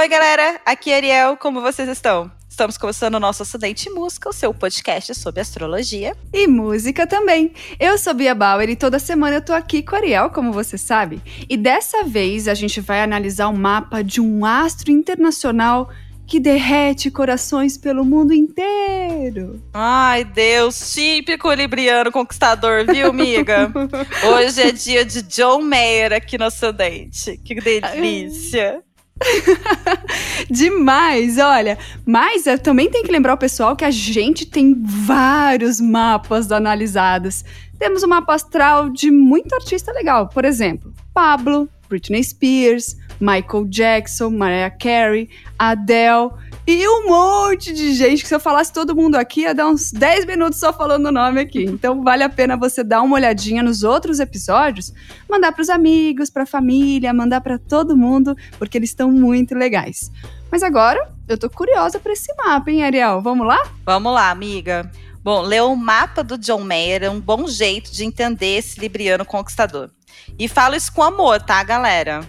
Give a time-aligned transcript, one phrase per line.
[0.00, 0.58] Oi, galera.
[0.64, 1.36] Aqui é Ariel.
[1.36, 2.32] Como vocês estão?
[2.48, 6.16] Estamos começando o nosso Acidente Música, o seu podcast sobre astrologia.
[6.32, 7.52] E música também.
[7.78, 10.78] Eu sou Bia Bauer e toda semana eu tô aqui com a Ariel, como você
[10.78, 11.20] sabe.
[11.46, 15.90] E dessa vez a gente vai analisar o um mapa de um astro internacional
[16.26, 19.62] que derrete corações pelo mundo inteiro.
[19.74, 23.70] Ai, Deus, típico libriano conquistador, viu, amiga?
[24.32, 27.36] Hoje é dia de John Mayer aqui no Acidente.
[27.44, 28.82] Que delícia!
[30.50, 31.78] Demais, olha.
[32.06, 37.44] Mas eu também tenho que lembrar o pessoal que a gente tem vários mapas analisados.
[37.78, 40.28] Temos um mapa astral de muito artista legal.
[40.28, 46.30] Por exemplo, Pablo, Britney Spears, Michael Jackson, Mariah Carey, Adele
[46.72, 49.90] e um monte de gente que se eu falasse todo mundo aqui ia dar uns
[49.90, 51.64] 10 minutos só falando o nome aqui.
[51.64, 54.92] Então vale a pena você dar uma olhadinha nos outros episódios,
[55.28, 59.54] mandar para os amigos, para a família, mandar para todo mundo, porque eles estão muito
[59.54, 60.12] legais.
[60.50, 63.20] Mas agora eu tô curiosa para esse mapa, hein, Ariel?
[63.20, 63.58] Vamos lá?
[63.84, 64.90] Vamos lá, amiga.
[65.22, 69.24] Bom, ler o mapa do John Mayer é um bom jeito de entender esse libriano
[69.24, 69.90] conquistador.
[70.38, 72.26] E falo isso com amor, tá, galera?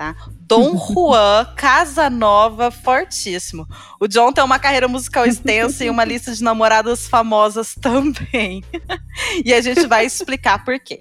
[0.00, 0.16] Tá?
[0.30, 3.68] Dom Juan Casanova, fortíssimo.
[4.00, 8.64] O John tem uma carreira musical extensa e uma lista de namoradas famosas também.
[9.44, 11.00] e a gente vai explicar por quê.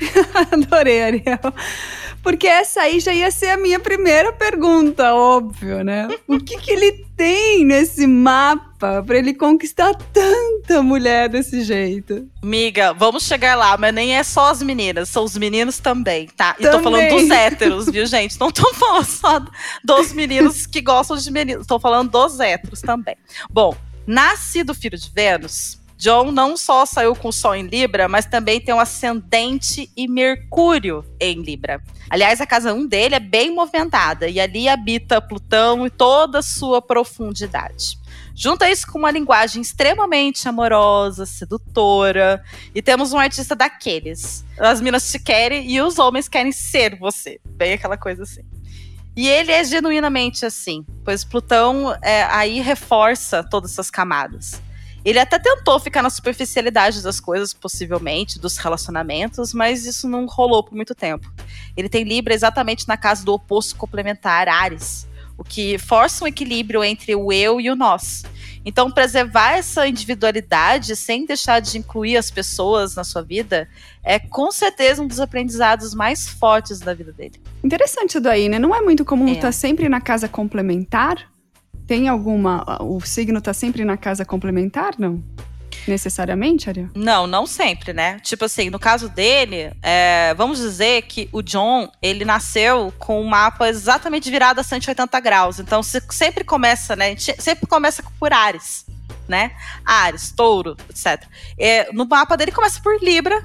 [0.52, 1.38] Adorei, Ariel.
[2.22, 6.08] Porque essa aí já ia ser a minha primeira pergunta, óbvio, né?
[6.28, 12.28] O que, que ele tem nesse mapa para ele conquistar tanta mulher desse jeito?
[12.42, 16.54] Miga, vamos chegar lá, mas nem é só as meninas, são os meninos também, tá?
[16.58, 16.78] E também.
[16.78, 18.38] tô falando dos héteros, viu, gente?
[18.38, 19.42] Não tô falando só
[19.82, 23.16] dos meninos que gostam de meninos, tô falando dos héteros também.
[23.50, 23.74] Bom,
[24.06, 28.58] nascido filho de Vênus, John não só saiu com o Sol em Libra, mas também
[28.58, 31.82] tem um ascendente e Mercúrio em Libra.
[32.08, 36.42] Aliás, a casa 1 dele é bem movimentada e ali habita Plutão e toda a
[36.42, 37.98] sua profundidade.
[38.34, 42.42] Junta isso com uma linguagem extremamente amorosa, sedutora,
[42.74, 44.42] e temos um artista daqueles.
[44.58, 47.38] As minas te querem e os homens querem ser você.
[47.44, 48.40] Bem aquela coisa assim.
[49.14, 54.62] E ele é genuinamente assim, pois Plutão é, aí reforça todas essas camadas.
[55.04, 60.62] Ele até tentou ficar na superficialidade das coisas, possivelmente, dos relacionamentos, mas isso não rolou
[60.62, 61.32] por muito tempo.
[61.76, 65.08] Ele tem Libra exatamente na casa do oposto complementar, Ares,
[65.38, 68.24] o que força um equilíbrio entre o eu e o nós.
[68.62, 73.66] Então, preservar essa individualidade sem deixar de incluir as pessoas na sua vida
[74.02, 77.40] é com certeza um dos aprendizados mais fortes da vida dele.
[77.64, 78.58] Interessante isso daí, né?
[78.58, 79.40] Não é muito comum estar é.
[79.48, 81.30] tá sempre na casa complementar?
[81.90, 82.64] Tem alguma.
[82.82, 85.20] O signo tá sempre na casa complementar, não?
[85.88, 86.88] Necessariamente, Ariel?
[86.94, 88.20] Não, não sempre, né?
[88.20, 93.24] Tipo assim, no caso dele, é, vamos dizer que o John, ele nasceu com um
[93.26, 95.58] mapa exatamente virado a 180 graus.
[95.58, 97.16] Então, sempre começa, né?
[97.16, 98.86] Sempre começa por Ares,
[99.26, 99.50] né?
[99.84, 101.26] Ares, touro, etc.
[101.58, 103.44] É, no mapa dele começa por Libra,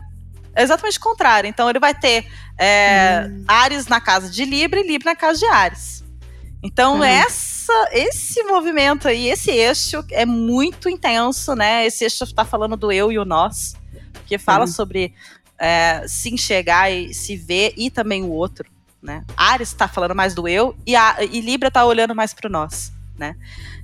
[0.53, 1.47] é exatamente o contrário.
[1.47, 2.27] Então, ele vai ter
[2.59, 3.43] é, hum.
[3.47, 6.03] Ares na casa de Libra e Libra na casa de Ares.
[6.61, 7.03] Então, uhum.
[7.03, 7.54] essa,
[7.91, 11.85] esse movimento aí, esse eixo é muito intenso, né?
[11.85, 13.75] Esse eixo está falando do eu e o nós,
[14.25, 14.71] que fala uhum.
[14.71, 15.13] sobre
[15.57, 18.69] é, se enxergar e se ver e também o outro,
[19.01, 19.23] né?
[19.37, 22.51] Ares está falando mais do eu e, a, e Libra está olhando mais para o
[22.51, 23.35] nós, né?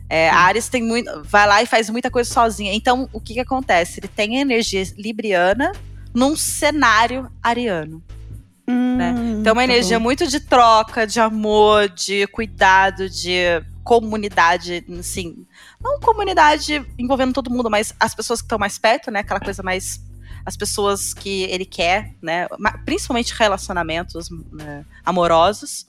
[0.10, 2.74] É, Ares tem muito, vai lá e faz muita coisa sozinha.
[2.74, 4.02] Então, o que que acontece?
[4.02, 5.72] Ele tem energia libriana
[6.14, 8.04] num cenário ariano.
[8.68, 9.16] Hum, né?
[9.40, 15.46] Então, uma tá energia muito de troca, de amor, de cuidado, de comunidade, assim.
[15.82, 19.20] Não comunidade envolvendo todo mundo, mas as pessoas que estão mais perto, né?
[19.20, 20.02] Aquela coisa mais.
[20.46, 22.48] As pessoas que ele quer, né?
[22.86, 24.84] Principalmente relacionamentos né?
[25.06, 25.86] amorosos.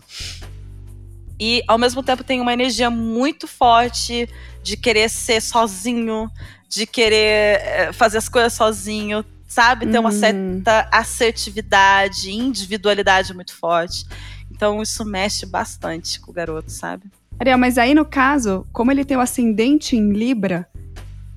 [1.40, 4.28] E ao mesmo tempo tem uma energia muito forte
[4.62, 6.30] de querer ser sozinho,
[6.68, 9.86] de querer eh, fazer as coisas sozinho, sabe?
[9.86, 10.18] Ter uma uhum.
[10.18, 14.06] certa assertividade, individualidade muito forte.
[14.50, 17.10] Então isso mexe bastante com o garoto, sabe?
[17.38, 20.68] Ariel, mas aí no caso, como ele tem o ascendente em Libra,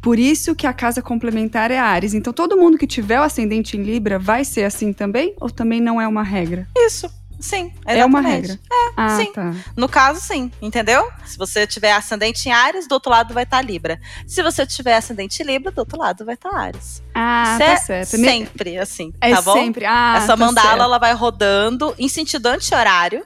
[0.02, 2.14] por isso que a casa complementar é Ares.
[2.14, 5.34] Então todo mundo que tiver o ascendente em Libra vai ser assim também?
[5.42, 6.68] Ou também não é uma regra?
[6.78, 7.10] Isso.
[7.40, 8.00] Sim, exatamente.
[8.00, 8.54] É uma regra.
[8.54, 9.32] É, ah, sim.
[9.32, 9.54] Tá.
[9.76, 11.08] No caso, sim, entendeu?
[11.26, 14.00] Se você tiver ascendente em Ares, do outro lado vai estar tá Libra.
[14.26, 17.04] Se você tiver ascendente em Libra, do outro lado vai estar tá Ares.
[17.14, 18.18] Ah, tá certo.
[18.18, 19.54] Sempre assim, é tá bom?
[19.54, 19.86] sempre.
[19.86, 20.84] Ah, Essa tá mandala, certo.
[20.84, 23.26] ela vai rodando em sentido anti-horário,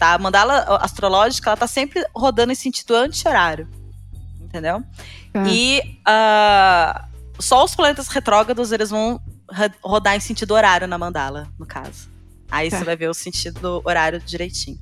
[0.00, 0.14] tá?
[0.14, 3.68] A mandala astrológica, ela tá sempre rodando em sentido anti-horário,
[4.40, 4.82] entendeu?
[5.34, 5.44] Ah.
[5.46, 9.20] E uh, só os planetas retrógrados, eles vão
[9.82, 12.08] rodar em sentido horário na mandala, no caso.
[12.50, 12.78] Aí tá.
[12.78, 14.80] você vai ver o sentido do horário direitinho.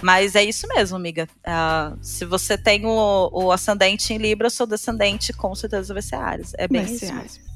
[0.00, 1.28] Mas é isso mesmo, amiga.
[1.40, 6.14] Uh, se você tem o, o, ascendente em Libra, seu descendente com certeza vai ser
[6.14, 6.52] Ares.
[6.56, 7.49] É bem vai isso mesmo.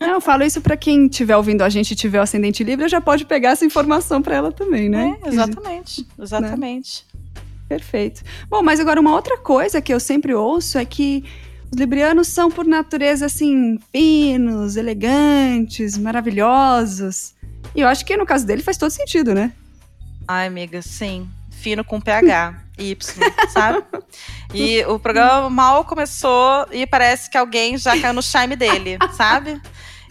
[0.00, 2.88] Não, eu falo isso para quem estiver ouvindo a gente e tiver o ascendente Libra,
[2.88, 5.18] já pode pegar essa informação para ela também, né?
[5.22, 7.04] É, exatamente, exatamente.
[7.12, 7.42] Né?
[7.68, 8.22] Perfeito.
[8.48, 11.22] Bom, mas agora uma outra coisa que eu sempre ouço é que
[11.70, 17.34] os librianos são, por natureza, assim, finos, elegantes, maravilhosos.
[17.74, 19.52] E eu acho que no caso dele faz todo sentido, né?
[20.26, 21.28] Ai, amiga, sim.
[21.50, 22.54] Fino com PH.
[22.78, 22.96] Y,
[23.50, 23.84] sabe?
[24.52, 29.60] E o programa mal começou e parece que alguém já caiu no charme dele, sabe?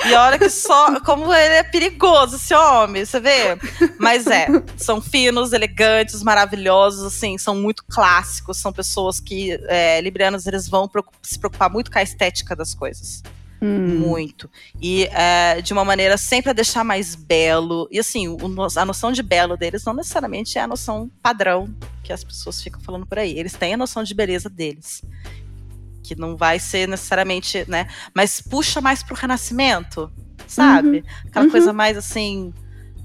[0.06, 1.00] E olha que só.
[1.01, 3.57] Como ele é perigoso, esse homem, você vê?
[4.00, 4.48] Mas é,
[4.78, 10.90] são finos, elegantes, maravilhosos, assim, são muito clássicos, são pessoas que, é, librianos, eles vão
[11.22, 13.22] se preocupar muito com a estética das coisas.
[13.62, 14.00] Hum.
[14.00, 14.50] Muito.
[14.81, 17.90] E é, de uma maneira sempre a deixar mais belo.
[17.92, 18.38] E assim, o,
[18.75, 21.69] a noção de belo deles não necessariamente é a noção padrão
[22.01, 23.38] que as pessoas ficam falando por aí.
[23.38, 25.04] Eles têm a noção de beleza deles
[26.04, 27.88] que não vai ser necessariamente, né?
[28.13, 30.12] Mas puxa mais pro renascimento,
[30.48, 30.98] sabe?
[30.98, 31.28] Uhum.
[31.28, 31.51] Aquela uhum.
[31.51, 32.54] coisa mais assim.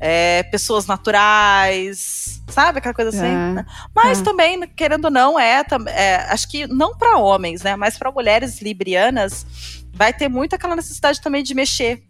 [0.00, 2.78] É, pessoas naturais, sabe?
[2.78, 3.26] Aquela coisa assim.
[3.26, 3.52] É.
[3.54, 3.66] Né?
[3.94, 4.24] Mas é.
[4.24, 7.76] também, querendo ou não, é, é acho que não para homens, né?
[7.76, 9.46] Mas para mulheres librianas,
[9.92, 12.02] vai ter muito aquela necessidade também de mexer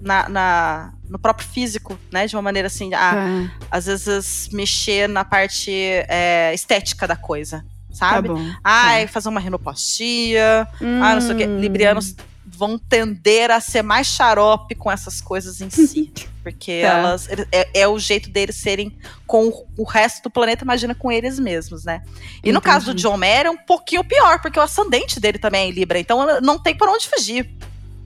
[0.00, 2.26] na, na, no próprio físico, né?
[2.26, 3.50] De uma maneira assim, a, é.
[3.70, 8.28] às vezes mexer na parte é, estética da coisa sabe?
[8.28, 9.12] Tá Ai, tá.
[9.12, 10.66] fazer uma rinoplastia.
[10.80, 11.02] Hum.
[11.02, 11.46] Ah, não sei o quê.
[11.46, 11.60] Hum.
[11.60, 12.14] Librianos
[12.44, 16.12] vão tender a ser mais xarope com essas coisas em si.
[16.42, 16.88] Porque tá.
[16.88, 17.28] elas.
[17.52, 18.96] É, é, o jeito deles serem
[19.26, 22.02] com o resto do planeta, imagina com eles mesmos, né?
[22.06, 22.52] E Entendi.
[22.52, 25.68] no caso do John Mayer é um pouquinho pior, porque o ascendente dele também é
[25.68, 27.50] em Libra, então não tem por onde fugir.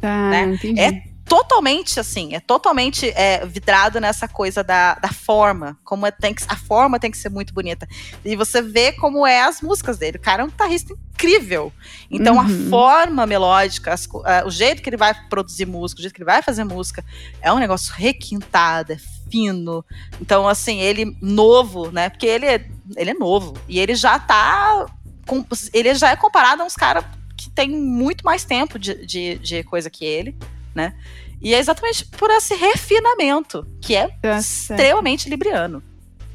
[0.00, 0.58] Tá, né?
[0.76, 6.34] É totalmente assim, é totalmente é, vidrado nessa coisa da, da forma, como é, tem
[6.34, 7.88] que, a forma tem que ser muito bonita.
[8.24, 10.18] E você vê como é as músicas dele.
[10.18, 11.72] O cara é um guitarrista incrível.
[12.10, 12.40] Então uhum.
[12.40, 14.08] a forma melódica, as,
[14.44, 17.04] o jeito que ele vai produzir música, o jeito que ele vai fazer música,
[17.40, 18.98] é um negócio requintado, é
[19.30, 19.84] fino.
[20.20, 22.10] Então, assim, ele novo, né?
[22.10, 23.54] Porque ele é, ele é novo.
[23.66, 24.86] E ele já tá.
[25.26, 27.04] Com, ele já é comparado a uns caras
[27.36, 30.36] que tem muito mais tempo de, de, de coisa que ele
[30.74, 30.94] né?
[31.40, 35.82] E é exatamente por esse refinamento, que é tá extremamente libriano.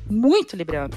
[0.09, 0.95] Muito libriano.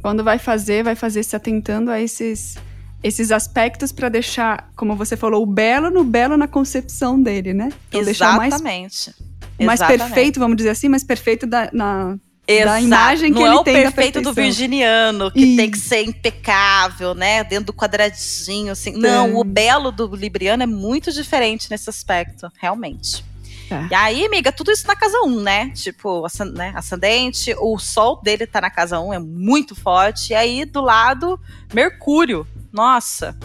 [0.00, 2.56] Quando vai fazer, vai fazer se atentando a esses,
[3.02, 7.70] esses aspectos para deixar, como você falou, o belo no belo na concepção dele, né?
[7.88, 9.14] Então, exatamente.
[9.58, 12.16] Mais, mais perfeito, vamos dizer assim, mais perfeito da, na,
[12.48, 12.70] Exato.
[12.70, 15.56] da imagem que não ele é o tem perfeito do virginiano, que e...
[15.56, 17.44] tem que ser impecável, né?
[17.44, 18.92] Dentro do quadradinho, assim.
[18.92, 23.22] Não, o belo do libriano é muito diferente nesse aspecto, realmente.
[23.70, 23.88] É.
[23.90, 25.70] E aí, amiga, tudo isso na casa 1, né?
[25.74, 30.32] Tipo, né, ascendente, o sol dele tá na casa 1, é muito forte.
[30.32, 31.38] E aí, do lado,
[31.74, 32.46] Mercúrio.
[32.72, 33.36] Nossa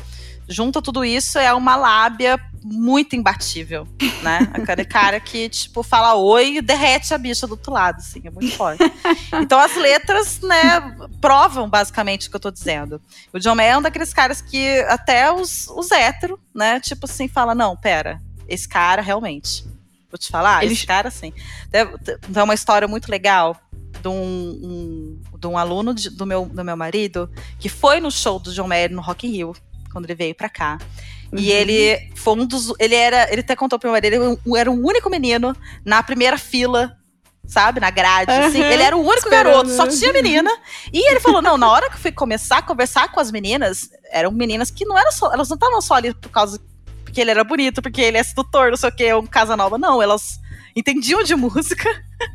[0.47, 3.87] junta tudo isso, é uma lábia muito imbatível,
[4.21, 4.49] né?
[4.53, 8.29] Aquele cara que, tipo, fala oi e derrete a bicha do outro lado, assim, é
[8.29, 8.83] muito forte.
[9.33, 13.01] Então as letras, né, provam basicamente o que eu tô dizendo.
[13.33, 17.27] O John Mayer é um daqueles caras que até os, os héteros, né, tipo assim,
[17.27, 19.65] fala, não, pera, esse cara realmente,
[20.09, 20.73] vou te falar, Ele...
[20.73, 21.33] esse cara, assim,
[21.71, 23.57] é uma história muito legal
[24.01, 27.29] de um, um, de um aluno de, do, meu, do meu marido
[27.59, 29.55] que foi no show do John Mayer no Rock in Rio,
[29.93, 30.77] quando ele veio pra cá.
[31.31, 31.39] Uhum.
[31.39, 32.73] E ele foi um dos.
[32.79, 33.31] Ele era.
[33.31, 36.97] Ele até contou pro meu marido, ele era o único menino na primeira fila
[37.45, 38.63] sabe, na grade, uhum, assim.
[38.63, 39.45] Ele era o único Esperando.
[39.45, 40.49] garoto, só tinha menina.
[40.91, 43.89] E ele falou: não, na hora que eu fui começar a conversar com as meninas,
[44.11, 45.31] eram meninas que não eram só.
[45.31, 46.59] Elas não estavam só ali por causa.
[47.13, 49.77] Porque ele era bonito, porque ele é sedutor, não sei o que, um casa nova.
[49.77, 50.39] Não, elas
[50.75, 51.87] entendiam de música,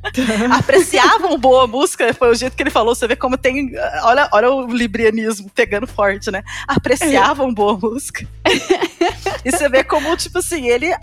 [0.57, 3.73] apreciavam boa música, foi o jeito que ele falou, você vê como tem,
[4.05, 6.45] olha, olha o librianismo pegando forte, né?
[6.69, 8.25] Apreciavam boa música.
[9.45, 10.95] e você vê como, tipo assim, ele,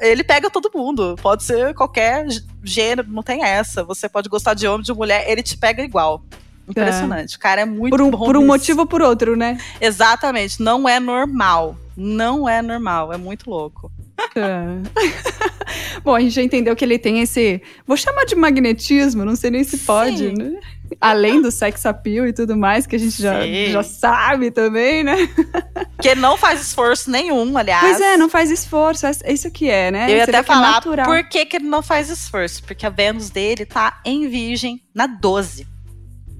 [0.00, 2.26] ele pega todo mundo, pode ser qualquer
[2.64, 6.24] gênero, não tem essa, você pode gostar de homem, de mulher, ele te pega igual.
[6.68, 7.36] Impressionante.
[7.36, 8.24] O cara é muito por um, bom.
[8.24, 9.58] Por um motivo ou por outro, né?
[9.80, 10.62] Exatamente.
[10.62, 11.76] Não é normal.
[11.96, 13.12] Não é normal.
[13.12, 13.90] É muito louco.
[14.36, 14.62] É.
[16.04, 17.60] Bom, a gente já entendeu que ele tem esse.
[17.86, 20.34] Vou chamar de magnetismo, não sei nem se pode, Sim.
[20.34, 20.60] né?
[21.00, 25.16] Além do sex appeal e tudo mais, que a gente já, já sabe também, né?
[26.02, 27.80] Que ele não faz esforço nenhum, aliás.
[27.80, 29.06] Pois é, não faz esforço.
[29.06, 30.10] É isso que é, né?
[30.10, 32.60] Eu ia Você até é falar é por que, que ele não faz esforço.
[32.64, 35.71] Porque a Vênus dele tá em Virgem na 12.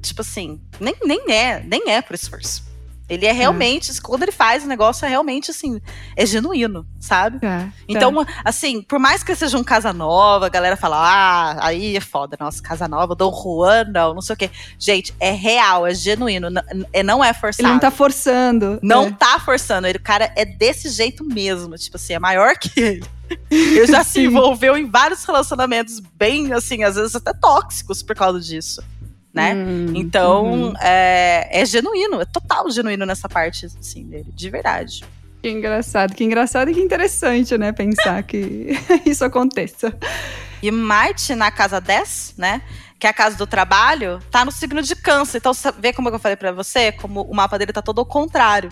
[0.03, 2.73] Tipo assim, nem, nem é, nem é por esforço.
[3.13, 3.95] Ele é realmente, é.
[4.03, 5.81] quando ele faz o negócio, é realmente assim,
[6.17, 7.45] é genuíno, sabe?
[7.45, 8.27] É, então, é.
[8.43, 12.39] assim, por mais que seja um Casa Nova, a galera fala, ah, aí é foda,
[12.41, 14.51] nossa, Casa Nova, Dom Juan, não, não sei o quê.
[14.79, 17.67] Gente, é real, é genuíno, não é, não é forçado.
[17.67, 18.79] Ele não tá forçando.
[18.83, 19.11] Não é.
[19.11, 23.05] tá forçando, ele, o cara é desse jeito mesmo, tipo assim, é maior que ele.
[23.51, 28.41] Ele já se envolveu em vários relacionamentos bem, assim, às vezes até tóxicos por causa
[28.41, 28.83] disso
[29.33, 29.55] né?
[29.55, 30.75] Hum, então, uhum.
[30.81, 35.05] é, é genuíno, é total genuíno nessa parte, assim, dele, de verdade.
[35.43, 37.73] Que engraçado, que engraçado e que interessante, né?
[37.73, 39.93] Pensar que isso aconteça.
[40.63, 42.63] E Marte na casa 10, né?
[42.99, 45.39] Que é a casa do trabalho, tá no signo de câncer.
[45.39, 48.07] Então, você vê como eu falei para você, como o mapa dele tá todo ao
[48.07, 48.71] contrário.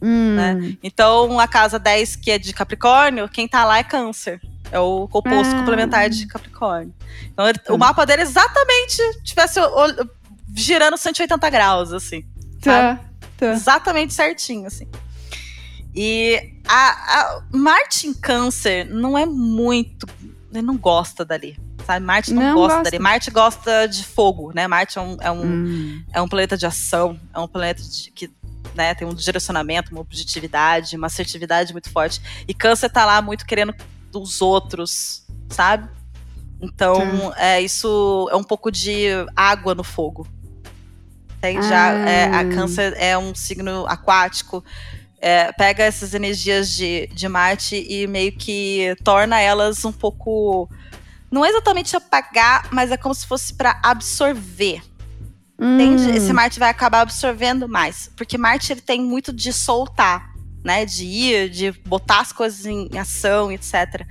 [0.00, 0.36] Hum.
[0.36, 0.76] Né?
[0.82, 4.40] Então, a casa 10, que é de Capricórnio, quem tá lá é câncer.
[4.72, 5.58] É o composto ah.
[5.58, 6.94] complementar de Capricórnio.
[7.30, 9.60] Então, ele, o mapa dele exatamente tivesse
[10.56, 12.24] girando 180 graus, assim.
[12.62, 12.98] Tá,
[13.36, 13.52] tá.
[13.52, 14.88] Exatamente certinho, assim.
[15.94, 20.06] E a, a Marte em Câncer não é muito.
[20.50, 21.58] Ele não gosta dali.
[21.84, 22.06] Sabe?
[22.06, 23.02] Marte não, não gosta, gosta dali.
[23.02, 24.66] Marte gosta de fogo, né?
[24.66, 26.04] Marte é um, é um, hum.
[26.14, 28.30] é um planeta de ação, é um planeta de, que
[28.74, 32.22] né, tem um direcionamento, uma objetividade, uma assertividade muito forte.
[32.48, 33.74] E Câncer tá lá muito querendo
[34.12, 35.88] dos outros, sabe?
[36.60, 40.26] Então, é, isso é um pouco de água no fogo.
[41.40, 42.08] Tem já, ah.
[42.08, 44.62] é, a câncer é um signo aquático,
[45.20, 50.68] é, pega essas energias de, de Marte e meio que torna elas um pouco.
[51.30, 54.82] Não é exatamente apagar, mas é como se fosse para absorver.
[55.58, 55.80] Hum.
[55.80, 56.16] Entende?
[56.16, 58.08] Esse Marte vai acabar absorvendo mais.
[58.16, 60.31] Porque Marte ele tem muito de soltar
[60.64, 60.84] né?
[60.84, 64.06] De ir, de botar as coisas em ação, etc.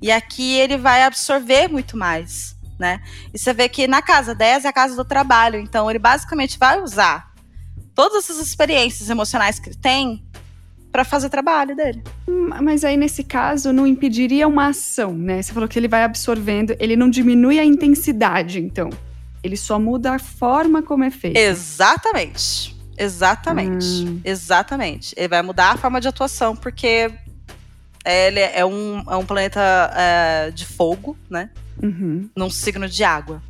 [0.00, 3.00] E aqui ele vai absorver muito mais, né?
[3.32, 6.58] E você vê que na casa 10 é a casa do trabalho, então ele basicamente
[6.58, 7.32] vai usar
[7.94, 10.24] todas essas experiências emocionais que ele tem
[10.90, 12.02] para fazer o trabalho dele.
[12.62, 15.42] Mas aí nesse caso não impediria uma ação, né?
[15.42, 18.90] Você falou que ele vai absorvendo, ele não diminui a intensidade, então.
[19.42, 21.36] Ele só muda a forma como é feito.
[21.36, 22.73] Exatamente.
[22.96, 23.86] Exatamente.
[23.86, 24.20] Hum.
[24.24, 25.14] Exatamente.
[25.16, 27.12] Ele vai mudar a forma de atuação, porque
[28.04, 29.60] ele é um, é um planeta
[29.94, 31.50] é, de fogo, né?
[31.82, 32.28] Uhum.
[32.36, 33.42] Num signo de água.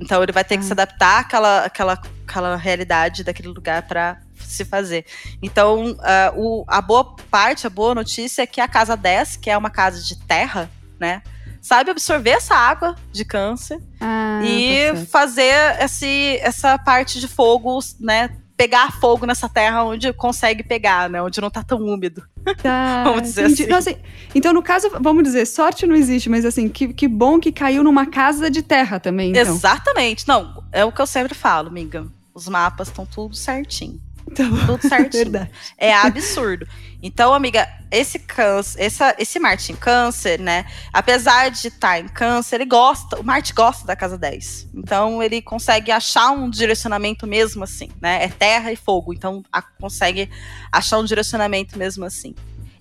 [0.00, 0.66] Então ele vai ter que ah.
[0.66, 4.20] se adaptar àquela, àquela, àquela realidade daquele lugar para
[4.52, 5.06] se fazer.
[5.40, 9.48] Então, uh, o, a boa parte, a boa notícia é que a casa 10, que
[9.48, 10.68] é uma casa de terra,
[10.98, 11.22] né?
[11.60, 17.78] Sabe absorver essa água de câncer ah, e tá fazer esse, essa parte de fogo,
[18.00, 18.36] né?
[18.62, 21.20] Pegar fogo nessa terra onde consegue pegar, né?
[21.20, 22.22] Onde não tá tão úmido.
[22.62, 23.72] Tá, vamos dizer assim.
[23.72, 23.96] assim.
[24.32, 27.82] Então, no caso, vamos dizer, sorte não existe, mas assim, que, que bom que caiu
[27.82, 29.30] numa casa de terra também.
[29.30, 29.42] Então.
[29.42, 30.28] Exatamente.
[30.28, 32.06] Não, é o que eu sempre falo, amiga.
[32.32, 34.00] Os mapas estão tudo certinho.
[34.32, 35.24] Então, tudo certinho.
[35.24, 35.50] Verdade.
[35.76, 36.66] É absurdo.
[37.02, 40.64] Então, amiga, esse câncer, essa, esse Marte em câncer, né?
[40.92, 44.68] Apesar de estar tá em câncer, ele gosta, o Marte gosta da casa 10.
[44.74, 48.24] Então, ele consegue achar um direcionamento mesmo assim, né?
[48.24, 50.30] É terra e fogo, então a, consegue
[50.70, 52.34] achar um direcionamento mesmo assim.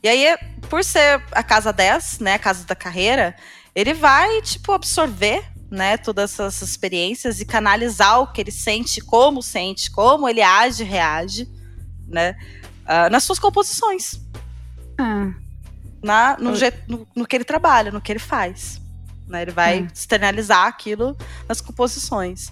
[0.04, 0.38] E aí,
[0.70, 3.36] por ser a casa 10, né, a casa da carreira,
[3.76, 9.42] ele vai, tipo, absorver né, todas essas experiências e canalizar o que ele sente, como
[9.42, 11.50] sente, como ele age, reage,
[12.06, 12.36] né,
[12.84, 14.20] uh, nas suas composições.
[14.98, 15.32] Ah.
[16.04, 18.82] Na, no, jeito, no, no, que ele trabalha, no que ele faz.
[19.28, 19.92] Né, ele vai ah.
[19.94, 21.16] externalizar aquilo
[21.48, 22.52] nas composições.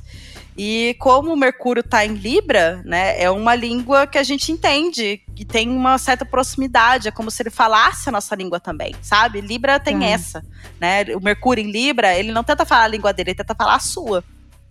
[0.62, 5.22] E como o Mercúrio está em Libra, né, é uma língua que a gente entende,
[5.34, 9.40] que tem uma certa proximidade, é como se ele falasse a nossa língua também, sabe?
[9.40, 10.12] Libra tem é.
[10.12, 10.44] essa,
[10.78, 11.06] né?
[11.16, 13.80] O Mercúrio em Libra, ele não tenta falar a língua dele, ele tenta falar a
[13.80, 14.22] sua,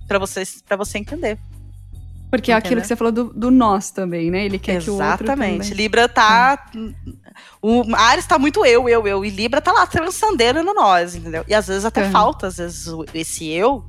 [0.07, 1.39] para você, para você entender.
[2.31, 4.45] Porque é aquilo que você falou do, do, nós também, né?
[4.45, 4.85] Ele quer Exatamente.
[4.85, 5.73] que o outro Exatamente.
[5.73, 6.67] Libra tá...
[7.63, 9.25] O Ares tá muito eu, eu, eu.
[9.25, 11.47] E Libra tá lá transcendendo no nós, entendeu?
[11.49, 12.11] E às vezes até uhum.
[12.11, 13.83] falta, às vezes, esse eu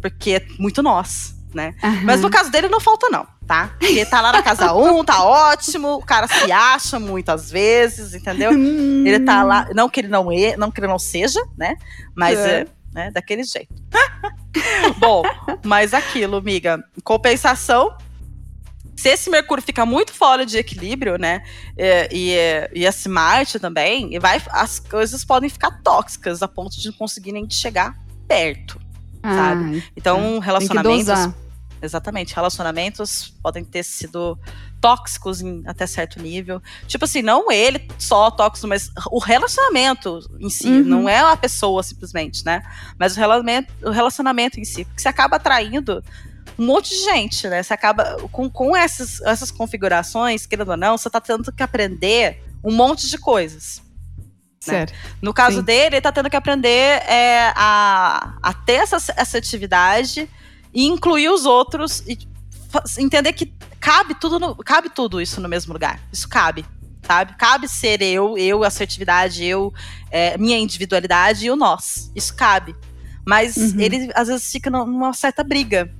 [0.00, 1.74] porque é muito nós, né?
[1.82, 2.04] Uhum.
[2.04, 3.74] Mas no caso dele não falta, não, tá?
[3.80, 8.14] Ele tá lá na casa 1, um, tá ótimo, o cara se acha muitas vezes,
[8.14, 8.52] entendeu?
[8.52, 9.04] Hum.
[9.06, 11.76] Ele tá lá, não que ele não, é, não que ele não seja, né?
[12.14, 13.74] Mas é, é né, daquele jeito.
[14.98, 15.22] Bom,
[15.64, 17.96] mas aquilo, amiga, compensação
[18.96, 21.42] se esse Mercúrio fica muito fora de equilíbrio, né?
[21.78, 26.88] E, e, e esse Marte também, vai, as coisas podem ficar tóxicas a ponto de
[26.88, 27.96] não conseguir nem chegar
[28.28, 28.78] perto
[29.22, 29.84] ah, sabe?
[29.96, 31.34] Então, relacionamentos.
[31.82, 34.38] Exatamente, relacionamentos podem ter sido
[34.82, 36.62] tóxicos em até certo nível.
[36.86, 40.84] Tipo assim, não ele só tóxico, mas o relacionamento em si, uhum.
[40.84, 42.62] não é a pessoa simplesmente, né?
[42.98, 46.04] Mas o relacionamento, o relacionamento em si, porque você acaba atraindo
[46.58, 47.62] um monte de gente, né?
[47.62, 52.44] Você acaba com, com essas, essas configurações, querendo ou não, você tá tendo que aprender
[52.62, 53.82] um monte de coisas.
[54.68, 54.86] Né?
[55.22, 55.62] No caso Sim.
[55.62, 60.28] dele, ele tá tendo que aprender é, a, a ter essa assertividade
[60.74, 62.18] e incluir os outros e
[62.98, 65.98] entender que cabe tudo, no, cabe tudo isso no mesmo lugar.
[66.12, 66.66] Isso cabe,
[67.02, 67.34] sabe?
[67.38, 69.72] Cabe ser eu, eu, assertividade, eu,
[70.10, 72.12] é, minha individualidade e o nós.
[72.14, 72.76] Isso cabe.
[73.26, 73.80] Mas uhum.
[73.80, 75.90] ele às vezes fica numa certa briga.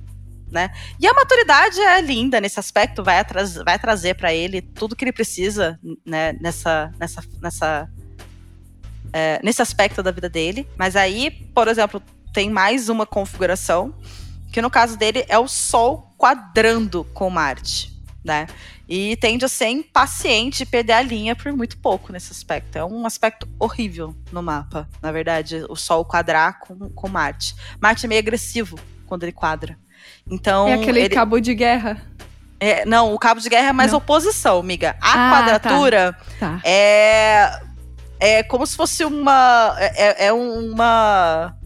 [0.51, 0.69] Né?
[0.99, 3.23] E a maturidade é linda nesse aspecto, vai,
[3.63, 7.89] vai trazer para ele tudo que ele precisa né, nessa, nessa, nessa
[9.13, 10.67] é, nesse aspecto da vida dele.
[10.77, 12.01] Mas aí, por exemplo,
[12.33, 13.93] tem mais uma configuração,
[14.51, 17.91] que no caso dele é o Sol quadrando com Marte,
[18.23, 18.47] né?
[18.87, 22.77] E tende a ser impaciente e perder a linha por muito pouco nesse aspecto.
[22.77, 27.55] É um aspecto horrível no mapa, na verdade, o Sol quadrar com, com Marte.
[27.79, 28.77] Marte é meio agressivo
[29.07, 29.77] quando ele quadra.
[30.29, 31.15] Então, é aquele ele...
[31.15, 32.01] cabo de guerra.
[32.59, 33.97] É, não, o cabo de guerra é mais não.
[33.97, 34.95] oposição, amiga.
[35.01, 35.37] A ah, tá.
[35.37, 36.59] quadratura tá.
[36.59, 36.61] Tá.
[36.63, 37.61] é
[38.21, 39.75] é como se fosse uma.
[39.79, 41.57] É, é, é uma.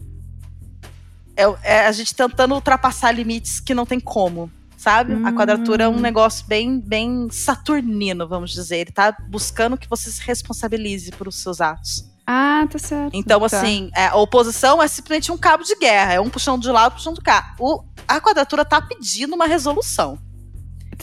[1.36, 5.12] É, é, a gente tentando ultrapassar limites que não tem como, sabe?
[5.12, 5.26] Hum.
[5.26, 6.00] A quadratura é um hum.
[6.00, 8.78] negócio bem, bem saturnino, vamos dizer.
[8.78, 12.10] Ele tá buscando que você se responsabilize por os seus atos.
[12.26, 13.14] Ah, tá certo.
[13.14, 13.46] Então, tá.
[13.46, 16.14] assim, é, a oposição é simplesmente um cabo de guerra.
[16.14, 17.54] É um puxando de lado, puxando do cá.
[17.60, 20.18] O, a quadratura tá pedindo uma resolução.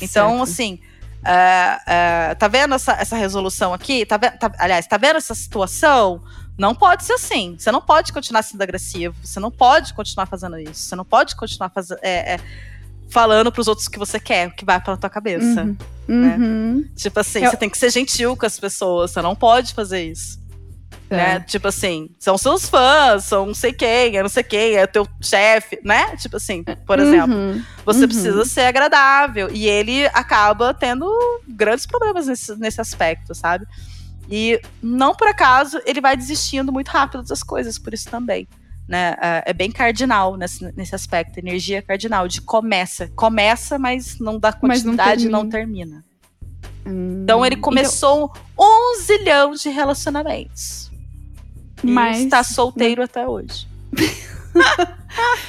[0.01, 0.43] Então, certo.
[0.43, 0.79] assim,
[1.23, 4.05] Uh, uh, tá vendo essa, essa resolução aqui?
[4.05, 6.21] Tá, tá, aliás, tá vendo essa situação?
[6.57, 7.55] Não pode ser assim.
[7.57, 9.15] Você não pode continuar sendo agressivo.
[9.23, 10.81] Você não pode continuar fazendo isso.
[10.81, 12.39] Você não pode continuar fazendo, é, é,
[13.09, 15.63] falando pros outros o que você quer, o que vai pela tua cabeça.
[15.63, 15.77] Uhum.
[16.07, 16.35] Né?
[16.37, 16.89] Uhum.
[16.95, 17.49] Tipo assim, Eu...
[17.49, 19.11] você tem que ser gentil com as pessoas.
[19.11, 20.42] Você não pode fazer isso.
[21.13, 21.17] É.
[21.17, 21.39] Né?
[21.41, 25.07] Tipo assim, são seus fãs, são não sei quem, é não sei quem, é teu
[25.21, 26.15] chefe, né?
[26.17, 27.05] Tipo assim, por uhum.
[27.05, 28.07] exemplo, você uhum.
[28.07, 29.49] precisa ser agradável.
[29.51, 31.09] E ele acaba tendo
[31.47, 33.65] grandes problemas nesse, nesse aspecto, sabe?
[34.29, 38.47] E não por acaso ele vai desistindo muito rápido das coisas, por isso também.
[38.87, 39.15] Né?
[39.21, 43.09] É, é bem cardinal nesse, nesse aspecto, energia cardinal, de começa.
[43.15, 45.85] Começa, mas não dá continuidade, não termina.
[45.85, 46.13] Não termina.
[46.85, 48.65] Hum, então ele então começou então...
[48.65, 50.91] um zilhão de relacionamentos.
[51.91, 53.05] Mas está solteiro né?
[53.05, 53.67] até hoje.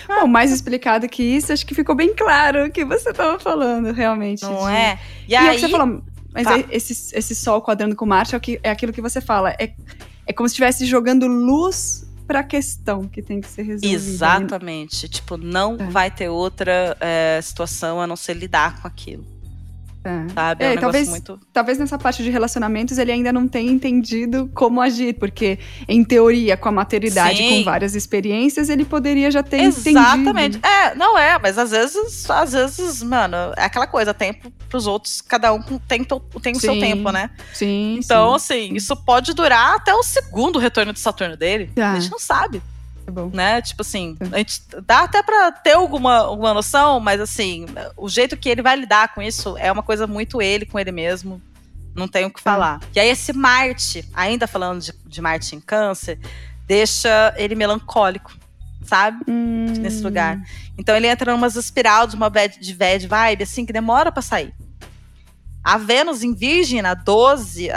[0.09, 3.93] Bom, mais explicado que isso, acho que ficou bem claro o que você estava falando,
[3.93, 4.43] realmente.
[4.43, 4.73] Não de...
[4.73, 4.99] é?
[5.27, 5.49] E, e aí...
[5.49, 6.59] É que você falou, mas tá.
[6.71, 9.51] esse, esse sol quadrando com Marte é, o que, é aquilo que você fala.
[9.51, 9.73] É,
[10.27, 13.95] é como se estivesse jogando luz para a questão que tem que ser resolvida.
[13.95, 15.09] Exatamente.
[15.09, 15.85] Tipo, não tá.
[15.87, 19.25] vai ter outra é, situação a não ser lidar com aquilo.
[20.05, 20.33] É.
[20.35, 20.65] Sabe?
[20.65, 21.41] É, um talvez, muito...
[21.51, 26.59] talvez nessa parte de relacionamentos ele ainda não tenha entendido como agir, porque, em teoria,
[26.59, 27.49] com a maturidade, Sim.
[27.49, 30.59] com várias experiências, ele poderia já ter Exatamente.
[30.59, 30.67] entendido.
[30.67, 35.23] É, não é, mas às vezes, às vezes, mano, é aquela coisa, tempo pros outros,
[35.23, 37.31] cada um tem, tem o seu tempo, né?
[37.55, 37.99] Sim.
[37.99, 38.55] Então, sim.
[38.55, 41.71] assim, isso pode durar até o segundo retorno de Saturno dele.
[41.79, 41.93] Ah.
[41.93, 42.63] A gente não sabe.
[43.07, 43.31] É bom.
[43.33, 43.61] Né?
[43.61, 48.37] Tipo assim, a gente dá até pra ter alguma, alguma noção, mas assim, o jeito
[48.37, 51.41] que ele vai lidar com isso é uma coisa muito ele com ele mesmo.
[51.95, 52.81] Não tem o que falar.
[52.95, 56.19] E aí, esse Marte, ainda falando de, de Marte em Câncer,
[56.67, 58.33] deixa ele melancólico,
[58.83, 59.23] sabe?
[59.29, 59.67] Hum.
[59.79, 60.43] Nesse lugar.
[60.77, 64.23] Então ele entra numa espiral de uma bad, de bad vibe, assim, que demora para
[64.23, 64.53] sair.
[65.63, 67.69] A Vênus em Virgem, na 12,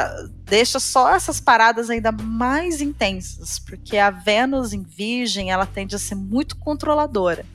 [0.47, 5.99] deixa só essas paradas ainda mais intensas, porque a Vênus em Virgem, ela tende a
[5.99, 7.45] ser muito controladora.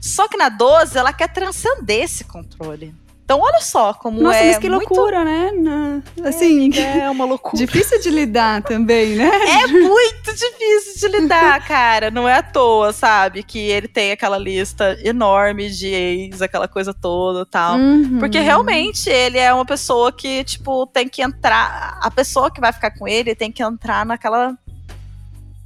[0.00, 2.94] Só que na 12, ela quer transcender esse controle.
[3.24, 4.40] Então, olha só como Nossa, é.
[4.40, 4.94] Nossa, mas que muito...
[4.94, 6.02] loucura, né?
[6.24, 6.70] Assim.
[6.76, 7.56] É, é uma loucura.
[7.56, 9.30] difícil de lidar também, né?
[9.64, 12.10] É muito difícil de lidar, cara.
[12.10, 13.42] Não é à toa, sabe?
[13.42, 17.76] Que ele tem aquela lista enorme de ex, aquela coisa toda tal.
[17.76, 18.18] Uhum.
[18.18, 21.98] Porque realmente ele é uma pessoa que, tipo, tem que entrar.
[22.02, 24.54] A pessoa que vai ficar com ele tem que entrar naquela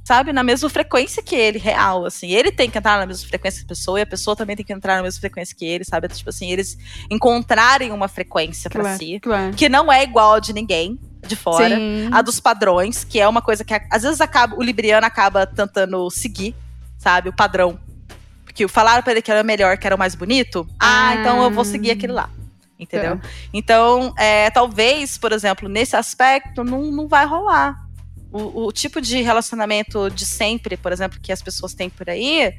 [0.09, 2.31] sabe, na mesma frequência que ele, real, assim.
[2.31, 4.65] Ele tem que entrar na mesma frequência que a pessoa e a pessoa também tem
[4.65, 6.07] que entrar na mesma frequência que ele, sabe?
[6.07, 6.75] Tipo assim, eles
[7.11, 9.53] encontrarem uma frequência para si, claro.
[9.53, 12.09] que não é igual a de ninguém de fora, Sim.
[12.11, 16.09] a dos padrões, que é uma coisa que às vezes acaba, o libriano acaba tentando
[16.09, 16.55] seguir,
[16.97, 17.79] sabe, o padrão.
[18.43, 20.67] Porque falaram para ele que era melhor, que era o mais bonito.
[20.79, 22.31] Ah, ah então eu vou seguir aquele lá.
[22.79, 23.13] Entendeu?
[23.13, 23.19] É.
[23.53, 27.88] Então, é, talvez, por exemplo, nesse aspecto, não, não vai rolar
[28.31, 32.53] o, o, tipo de relacionamento de sempre, por exemplo, que as pessoas têm por aí,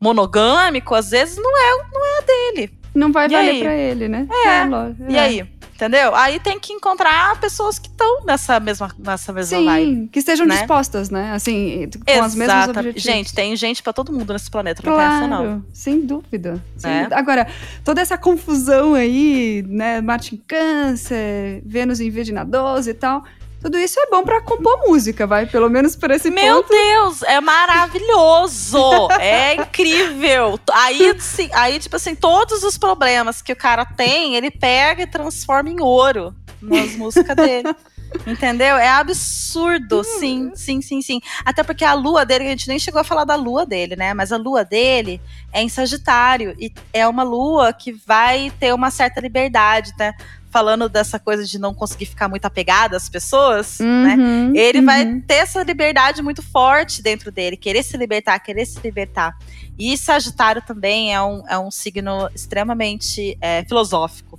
[0.00, 2.78] monogâmico, às vezes não é, não é a dele.
[2.94, 4.28] Não vai e valer pra ele, né?
[4.30, 4.48] É.
[4.48, 5.12] é, é.
[5.12, 5.54] E aí?
[5.74, 6.14] Entendeu?
[6.14, 10.08] Aí tem que encontrar pessoas que estão nessa mesma, nessa mesma Sim, vibe.
[10.12, 10.58] que estejam né?
[10.58, 11.32] dispostas, né?
[11.32, 13.02] Assim, com as mesmas objetivos.
[13.02, 15.42] Gente, tem gente pra todo mundo nesse planeta, não tem essa não.
[15.44, 16.62] Claro, sem dúvida.
[16.76, 16.98] sem Né?
[16.98, 17.18] dúvida.
[17.18, 17.48] Agora,
[17.84, 20.00] toda essa confusão aí, né?
[20.00, 23.24] Marte em câncer, Vênus em Virgem 12 e tal.
[23.64, 25.46] Tudo isso é bom pra compor música, vai?
[25.46, 26.68] Pelo menos por esse Meu ponto.
[26.68, 29.08] Deus, é maravilhoso!
[29.18, 30.60] é incrível!
[30.70, 35.06] Aí, sim, aí, tipo assim, todos os problemas que o cara tem, ele pega e
[35.06, 37.74] transforma em ouro nas músicas dele.
[38.26, 38.76] Entendeu?
[38.76, 41.20] É absurdo, sim, sim, sim, sim.
[41.42, 44.12] Até porque a lua dele, a gente nem chegou a falar da lua dele, né?
[44.12, 48.90] Mas a lua dele é em Sagitário e é uma lua que vai ter uma
[48.90, 50.12] certa liberdade, né?
[50.54, 54.14] Falando dessa coisa de não conseguir ficar muito apegada às pessoas, né?
[54.14, 54.84] Uhum, Ele uhum.
[54.86, 59.36] vai ter essa liberdade muito forte dentro dele, querer se libertar, querer se libertar.
[59.76, 64.38] E Sagitário também é um, é um signo extremamente é, filosófico.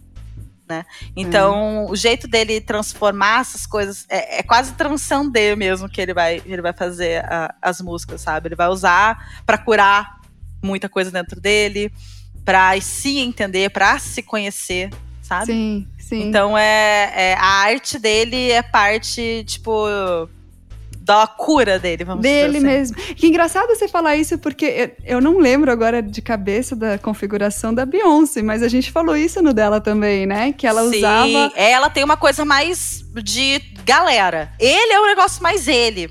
[0.65, 0.85] Né?
[1.17, 6.41] Então, o jeito dele transformar essas coisas é, é quase transcender mesmo que ele vai,
[6.45, 8.47] ele vai fazer a- as músicas, sabe?
[8.47, 10.21] Ele vai usar pra curar
[10.63, 11.91] muita coisa dentro dele,
[12.45, 14.89] pra se entender, pra se conhecer,
[15.25, 15.45] sabe?
[15.47, 16.21] Sim, sim.
[16.27, 19.85] Então é, é- a arte dele é parte, tipo,
[21.01, 22.65] da cura dele, vamos Dele dizer assim.
[22.95, 22.95] mesmo.
[23.15, 27.85] Que engraçado você falar isso, porque eu, não lembro agora de cabeça da configuração da
[27.85, 30.51] Beyoncé, mas a gente falou isso no dela também, né?
[30.51, 31.51] Que ela Sim, usava.
[31.55, 34.51] ela tem uma coisa mais de galera.
[34.59, 36.09] Ele é um negócio mais ele.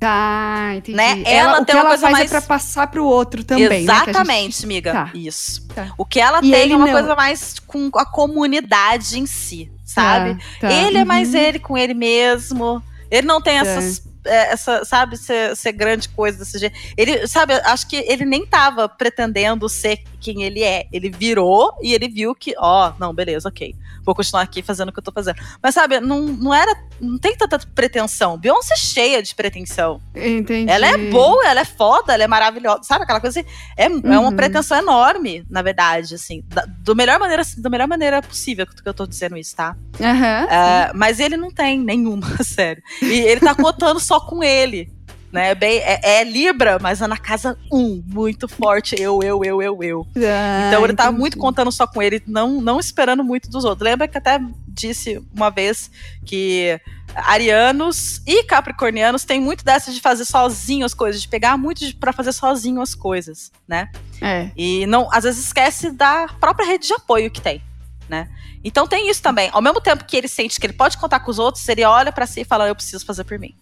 [0.00, 0.96] Tá, entendi.
[0.96, 1.22] Né?
[1.26, 3.68] Ela, Ela tem uma ela coisa faz mais- é pra passar pro outro também, né?
[3.84, 4.92] que a gente- Exatamente, amiga.
[4.92, 5.10] Tá.
[5.14, 5.68] Isso.
[5.68, 5.92] Tá.
[5.98, 6.92] O que ela E tem é uma não.
[6.92, 10.36] coisa mais com a comunidade em si, sabe?
[10.58, 10.72] Tá, tá.
[10.72, 11.40] Ele é mais Uhum.
[11.40, 12.82] ele com ele mesmo.
[13.10, 14.02] Ele não tem essas.
[14.30, 16.78] É, essa, sabe, ser, ser grande coisa desse jeito.
[16.96, 20.86] Ele, sabe, acho que ele nem tava pretendendo ser quem ele é.
[20.92, 23.74] Ele virou e ele viu que, ó, não, beleza, ok.
[24.04, 25.36] Vou continuar aqui fazendo o que eu tô fazendo.
[25.62, 26.74] Mas, sabe, não, não era.
[27.00, 28.36] Não tem tanta pretensão.
[28.38, 30.00] Beyoncé é cheia de pretensão.
[30.14, 30.70] Entendi.
[30.70, 32.82] Ela é boa, ela é foda, ela é maravilhosa.
[32.82, 33.48] Sabe aquela coisa assim?
[33.76, 34.36] É, é uma Uhum.
[34.36, 36.42] pretensão enorme, na verdade, assim.
[36.48, 39.74] Da, do melhor maneira, da melhor maneira possível que eu tô dizendo isso, tá?
[40.00, 40.46] Aham.
[40.50, 42.82] É, mas ele não tem nenhuma, sério.
[43.02, 44.92] E ele tá contando só com ele.
[45.32, 45.54] Né?
[45.54, 49.00] Bem, é, é Libra, mas é na casa 1, muito forte.
[49.00, 50.06] Eu, eu, eu, eu, eu.
[50.16, 53.84] Ah, Então ele tá muito contando só com ele, não, não esperando muito dos outros.
[53.84, 55.88] Lembra que até disse uma vez
[56.26, 56.80] que
[57.14, 62.12] arianos e capricornianos têm muito dessa de fazer sozinho as coisas, de pegar muito pra
[62.12, 63.88] fazer sozinho as coisas, né?
[64.20, 64.50] É.
[64.56, 67.62] E não, às vezes esquece da própria rede de apoio que tem,
[68.08, 68.28] né?
[68.64, 69.48] Então tem isso também.
[69.52, 72.10] Ao mesmo tempo que ele sente que ele pode contar com os outros, ele olha
[72.12, 73.54] pra si e fala: "Eu preciso fazer por mim".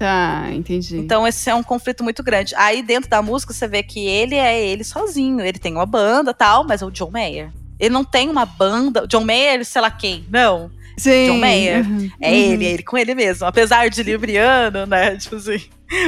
[0.00, 0.96] Tá, entendi.
[0.96, 2.54] Então esse é um conflito muito grande.
[2.56, 5.42] Aí dentro da música você vê que ele é ele sozinho.
[5.42, 7.52] Ele tem uma banda tal, mas é o John Mayer.
[7.78, 9.06] Ele não tem uma banda.
[9.06, 10.24] John Mayer, sei lá quem.
[10.30, 10.70] Não.
[10.96, 11.26] Sim.
[11.26, 11.86] John Mayer.
[11.86, 12.10] Uhum.
[12.18, 13.46] É ele, é ele com ele mesmo.
[13.46, 15.18] Apesar de libriano, né?
[15.18, 15.60] Tipo assim,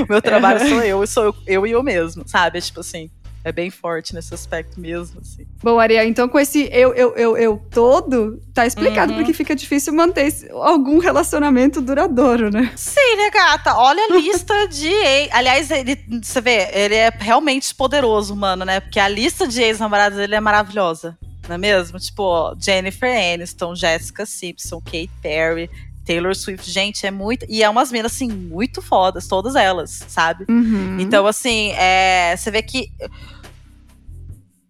[0.05, 2.63] o meu trabalho sou eu, sou eu, eu e eu mesmo, sabe?
[2.63, 3.11] Tipo assim,
[3.45, 5.45] é bem forte nesse aspecto mesmo, assim.
[5.63, 9.19] Bom, Ariel, então com esse eu, eu, eu, eu todo, tá explicado Uhum.
[9.19, 12.73] porque fica difícil manter esse- algum relacionamento duradouro, né?
[12.77, 13.75] Sim, né, gata?
[13.77, 15.29] Olha a lista de ex.
[15.33, 18.81] Aliás, ele, você vê, ele é realmente poderoso, mano, né?
[18.81, 21.19] Porque a lista de ex-namorados dele é maravilhosa.
[21.49, 21.99] Não é mesmo?
[21.99, 25.69] Tipo, ó, Jennifer Aniston, Jessica Simpson, Kate Perry,
[26.05, 26.71] Taylor Swift.
[26.71, 27.47] Gente, é muito.
[27.49, 30.45] E é umas minas, assim, muito fodas, todas elas, sabe?
[30.49, 30.99] Uhum.
[31.01, 32.91] Então, assim, é, você vê que.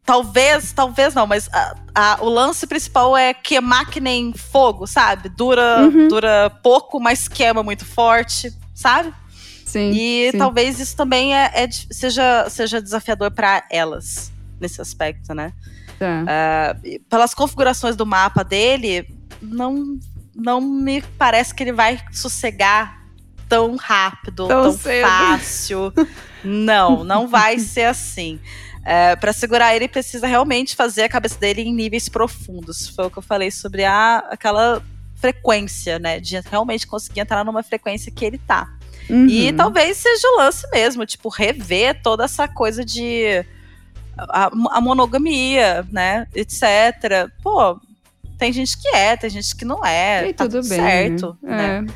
[0.05, 5.29] Talvez, talvez não, mas a- a- o lance principal é queimar que nem fogo, sabe?
[5.29, 6.09] Dura, Uhum.
[6.09, 9.15] dura pouco, mas queima muito forte, sabe?
[9.65, 9.93] Sim.
[9.95, 10.39] E sim.
[10.39, 15.53] talvez isso também é, é seja, seja desafiador para elas nesse aspecto, né?
[15.99, 16.77] Tá.
[16.85, 19.09] E Pelas configurações do mapa dele,
[19.41, 19.99] não,
[20.35, 23.03] não me parece que ele vai sossegar
[23.49, 25.93] tão rápido, Tão tão, fácil.
[26.45, 28.41] Não, não vai ser assim.
[28.85, 32.89] É, para segurar ele, precisa realmente fazer a cabeça dele em níveis profundos.
[32.89, 34.83] Foi o que eu falei sobre a, aquela
[35.15, 36.19] frequência, né?
[36.19, 38.69] De realmente conseguir entrar numa frequência que ele tá.
[39.09, 39.57] E Uhum.
[39.57, 43.45] talvez seja o lance mesmo, tipo, rever toda essa coisa de
[44.19, 46.27] a, a monogamia, né?
[46.35, 46.61] Etc.
[47.41, 47.81] Pô,
[48.43, 50.29] tem gente que é, tem gente que não é.
[50.29, 50.81] E tá tudo tudo bem.
[50.81, 51.39] certo.
[51.41, 51.83] né?
[51.83, 51.95] Né?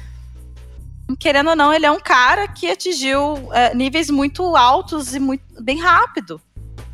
[1.19, 5.43] Querendo ou não, ele é um cara que atingiu é, níveis muito altos e muito
[5.61, 6.41] bem rápido.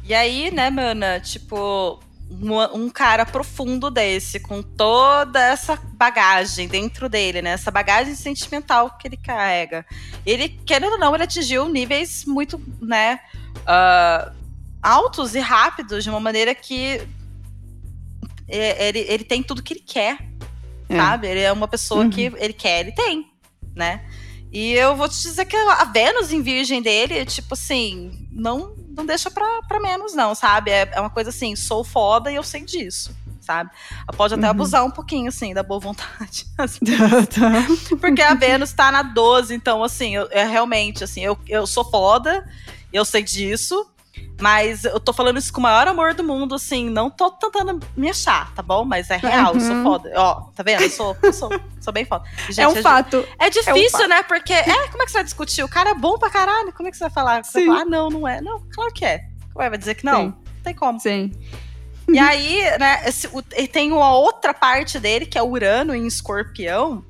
[0.04, 7.06] E aí, né, mana, tipo, um, um cara profundo desse, com toda essa bagagem dentro
[7.06, 7.50] dele, né?
[7.50, 9.84] Essa bagagem sentimental que ele carrega.
[10.24, 13.20] Ele, querendo ou não, ele atingiu níveis muito, né,
[13.66, 14.32] ah,
[14.82, 17.06] altos e rápidos, de uma maneira que é,
[18.48, 20.18] ele, ele tem tudo que ele quer,
[20.88, 20.96] é.
[20.96, 21.28] sabe?
[21.28, 22.10] Ele é uma pessoa uhum.
[22.10, 23.30] que ele quer, ele tem,
[23.74, 24.04] né?
[24.52, 29.06] E eu vou te dizer que a Vênus em Virgem dele, tipo assim, não, não
[29.06, 30.70] deixa pra, pra menos, não, sabe?
[30.70, 33.70] É, é uma coisa assim, sou foda e eu sei disso sabe?
[34.16, 34.50] Pode até uhum.
[34.50, 36.46] abusar um pouquinho, assim, da boa vontade.
[36.56, 36.78] Assim.
[36.84, 37.96] Tá.
[38.00, 41.84] Porque a Vênus tá na 12, então, assim, eu, é realmente, assim, eu, eu sou
[41.84, 42.48] foda,
[42.92, 43.90] eu sei disso,
[44.40, 47.80] mas eu tô falando isso com o maior amor do mundo, assim, não tô tentando
[47.96, 48.84] me achar, tá bom?
[48.84, 49.60] Mas é real, uhum.
[49.60, 50.12] eu sou foda.
[50.16, 50.82] Ó, tá vendo?
[50.82, 52.24] Eu sou, eu sou, sou bem foda.
[52.48, 53.26] Gente, é um fato.
[53.38, 54.22] É difícil, é um né?
[54.22, 55.62] Porque, é, como é que você vai discutir?
[55.62, 57.44] O cara é bom pra caralho, como é que você vai falar?
[57.44, 58.40] Você vai falar, ah, não, não é.
[58.40, 59.24] Não, claro que é.
[59.54, 60.20] Vai dizer que não?
[60.20, 60.26] Sim.
[60.26, 61.00] Não tem como.
[61.00, 61.32] Sim.
[62.08, 66.06] E aí, né, esse, o, e tem uma outra parte dele, que é Urano em
[66.06, 67.04] escorpião,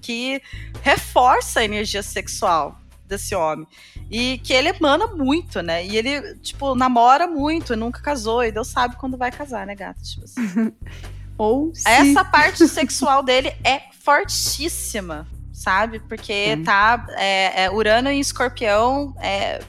[0.00, 0.40] que
[0.82, 3.66] reforça a energia sexual desse homem.
[4.10, 5.84] E que ele emana muito, né?
[5.84, 10.02] E ele, tipo, namora muito, nunca casou, e Deus sabe quando vai casar, né, gato?
[10.02, 10.72] Tipo assim.
[11.36, 11.88] Ou se...
[11.88, 16.00] Essa parte sexual dele é fortíssima, sabe?
[16.00, 16.64] Porque hum.
[16.64, 17.06] tá.
[17.10, 19.62] É, é, Urano em escorpião é,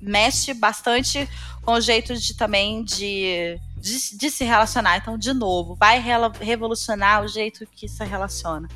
[0.00, 1.28] mexe bastante
[1.62, 4.96] com o jeito de também de de, de se relacionar.
[4.96, 6.02] Então, de novo, vai
[6.40, 8.68] revolucionar o jeito que se relaciona.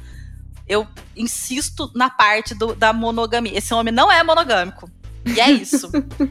[0.69, 3.57] Eu insisto na parte do, da monogamia.
[3.57, 4.89] Esse homem não é monogâmico.
[5.25, 5.91] E é isso.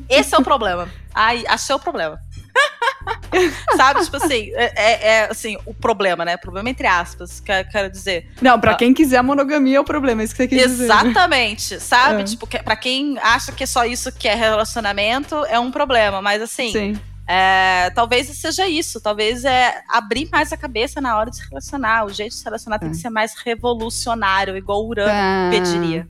[0.09, 0.89] Esse é o problema.
[1.13, 2.19] Ai, achei o problema.
[3.77, 6.37] Sabe, tipo assim, é, é, é, assim, o problema, né?
[6.37, 8.29] Problema entre aspas, que quero dizer.
[8.41, 10.85] Não, para quem quiser a monogamia é o problema, é isso que você quer dizer.
[10.85, 12.21] Exatamente, sabe?
[12.21, 12.23] É.
[12.25, 16.21] Tipo, que, pra quem acha que é só isso que é relacionamento, é um problema.
[16.21, 16.99] Mas assim, Sim.
[17.31, 22.05] É, talvez seja isso, talvez é abrir mais a cabeça na hora de se relacionar.
[22.05, 22.99] O jeito de se relacionar tem que é.
[22.99, 25.49] ser mais revolucionário, igual o Urano tá.
[25.51, 26.07] pediria.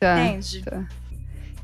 [0.00, 0.18] Tá.
[0.24, 0.62] Entende?
[0.62, 0.86] Tá.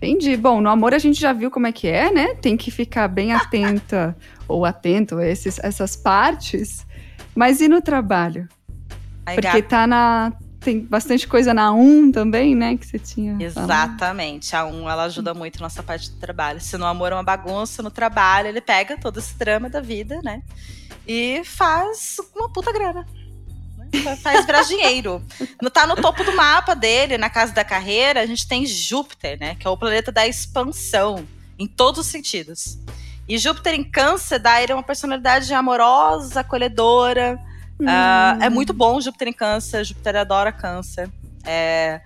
[0.01, 0.37] Entendi.
[0.37, 2.35] Bom, no amor a gente já viu como é que é, né?
[2.35, 6.87] Tem que ficar bem atenta ou atento a esses, essas partes.
[7.35, 8.49] Mas e no trabalho?
[9.25, 12.77] Porque tá na tem bastante coisa na 1 também, né?
[12.77, 13.37] Que você tinha.
[13.41, 14.51] Exatamente.
[14.51, 14.75] Falado.
[14.75, 16.61] A 1 ela ajuda muito nossa parte do trabalho.
[16.61, 20.21] Se no amor é uma bagunça, no trabalho ele pega todo esse drama da vida,
[20.23, 20.43] né?
[21.07, 23.07] E faz uma puta grana.
[24.23, 25.23] Faz virar dinheiro.
[25.73, 29.55] Tá no topo do mapa dele, na casa da carreira, a gente tem Júpiter, né?
[29.55, 31.27] Que é o planeta da expansão,
[31.59, 32.79] em todos os sentidos.
[33.29, 37.39] E Júpiter em câncer dá ele uma personalidade amorosa, acolhedora,
[37.81, 41.09] Uh, é muito bom Júpiter em câncer, Júpiter adora câncer.
[41.45, 42.01] É,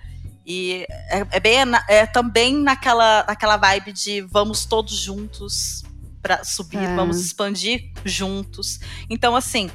[0.47, 1.57] e é, é bem
[1.89, 5.83] é também naquela, naquela vibe de vamos todos juntos
[6.21, 6.95] para subir, é.
[6.95, 8.79] vamos expandir juntos.
[9.09, 9.71] Então, assim,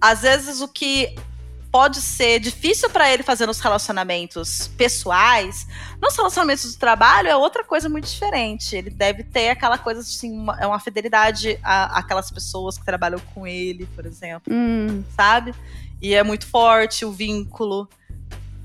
[0.00, 1.14] às vezes o que
[1.70, 5.66] pode ser difícil para ele fazer nos relacionamentos pessoais,
[6.02, 8.74] nos relacionamentos do trabalho é outra coisa muito diferente.
[8.74, 13.46] Ele deve ter aquela coisa assim, uma, é uma fidelidade àquelas pessoas que trabalham com
[13.46, 15.04] ele, por exemplo, hum.
[15.16, 15.54] sabe?
[16.02, 17.88] E é muito forte o vínculo.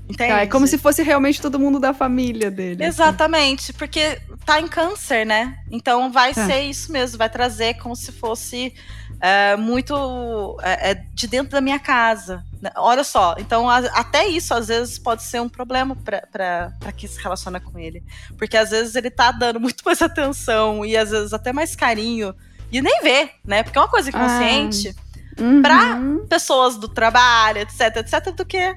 [0.08, 0.32] Entende?
[0.32, 2.84] é como se fosse realmente todo mundo da família dele.
[2.84, 2.88] Assim.
[2.88, 3.72] Exatamente, assim.
[3.72, 5.58] porque tá em câncer, né?
[5.70, 6.34] Então vai é.
[6.34, 8.72] ser isso mesmo, vai trazer como se fosse
[9.20, 12.44] é, muito é de dentro da minha casa.
[12.66, 12.72] Né?
[12.76, 17.20] Olha só, então a, até isso às vezes pode ser um problema para quem se
[17.20, 18.02] relaciona com ele.
[18.36, 22.34] Porque às vezes ele tá dando muito mais atenção e às vezes até mais carinho
[22.70, 23.62] e nem vê, né?
[23.62, 24.94] Porque é uma coisa inconsciente
[25.38, 25.62] ah, uhum.
[25.62, 28.76] para pessoas do trabalho, etc, etc, do que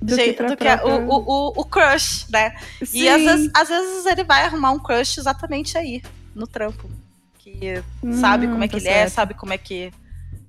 [0.00, 2.54] do que, do que o, o, o, crush, né?
[2.84, 3.02] Sim.
[3.02, 6.02] E às vezes, às vezes ele vai arrumar um crush exatamente aí,
[6.34, 6.90] no trampo.
[7.38, 9.06] Que hum, sabe como é que tá ele é, certo.
[9.06, 9.90] é, sabe como é que.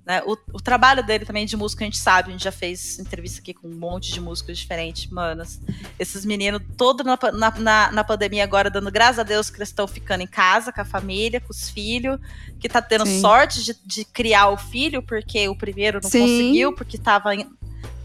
[0.06, 0.22] Né?
[0.24, 3.42] O, o, trabalho dele também de música a gente sabe, a gente já fez entrevista
[3.42, 5.60] aqui com um monte de músicos diferentes, manos.
[5.98, 7.18] Esses meninos, todo na,
[7.58, 10.80] na, na, pandemia agora, dando graças a Deus que eles estão ficando em casa com
[10.80, 12.20] a família, com os filhos,
[12.60, 13.20] que tá tendo Sim.
[13.20, 16.20] sorte de, de, criar o filho, porque o primeiro não Sim.
[16.22, 17.34] conseguiu, porque tava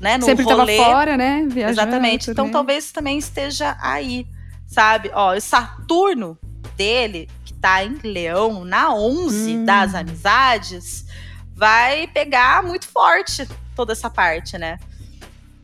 [0.01, 0.79] né, no Sempre rolê.
[0.79, 1.47] tava fora, né?
[1.51, 2.31] Viajando, Exatamente.
[2.31, 4.27] Então talvez também esteja aí,
[4.67, 5.11] sabe?
[5.13, 6.39] Ó, o Saturno
[6.79, 9.65] dele, que tá em Leão, na 11 hum.
[9.67, 11.05] das amizades,
[11.61, 13.47] vai pegar muito forte
[13.77, 14.79] toda essa parte, né?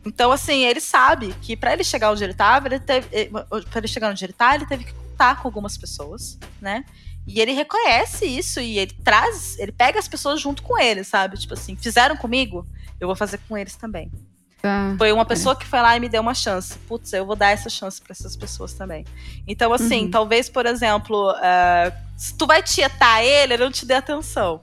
[0.05, 3.07] Então, assim, ele sabe que para ele chegar onde ele tava, ele teve.
[3.11, 3.29] Eh,
[3.71, 6.85] para ele chegar onde ele tá, ele teve que contar com algumas pessoas, né?
[7.25, 11.35] E ele reconhece isso e ele traz, ele pega as pessoas junto com ele, sabe?
[11.35, 12.65] Tipo assim, fizeram comigo,
[13.01, 14.11] eu vou fazer com eles também.
[14.63, 15.55] Ah, foi uma pessoa é.
[15.55, 16.77] que foi lá e me deu uma chance.
[16.87, 19.03] Putz, eu vou dar essa chance para essas pessoas também.
[19.47, 20.11] Então, assim, uhum.
[20.11, 24.61] talvez, por exemplo, uh, se tu vai tietar ele, ele não te dê atenção.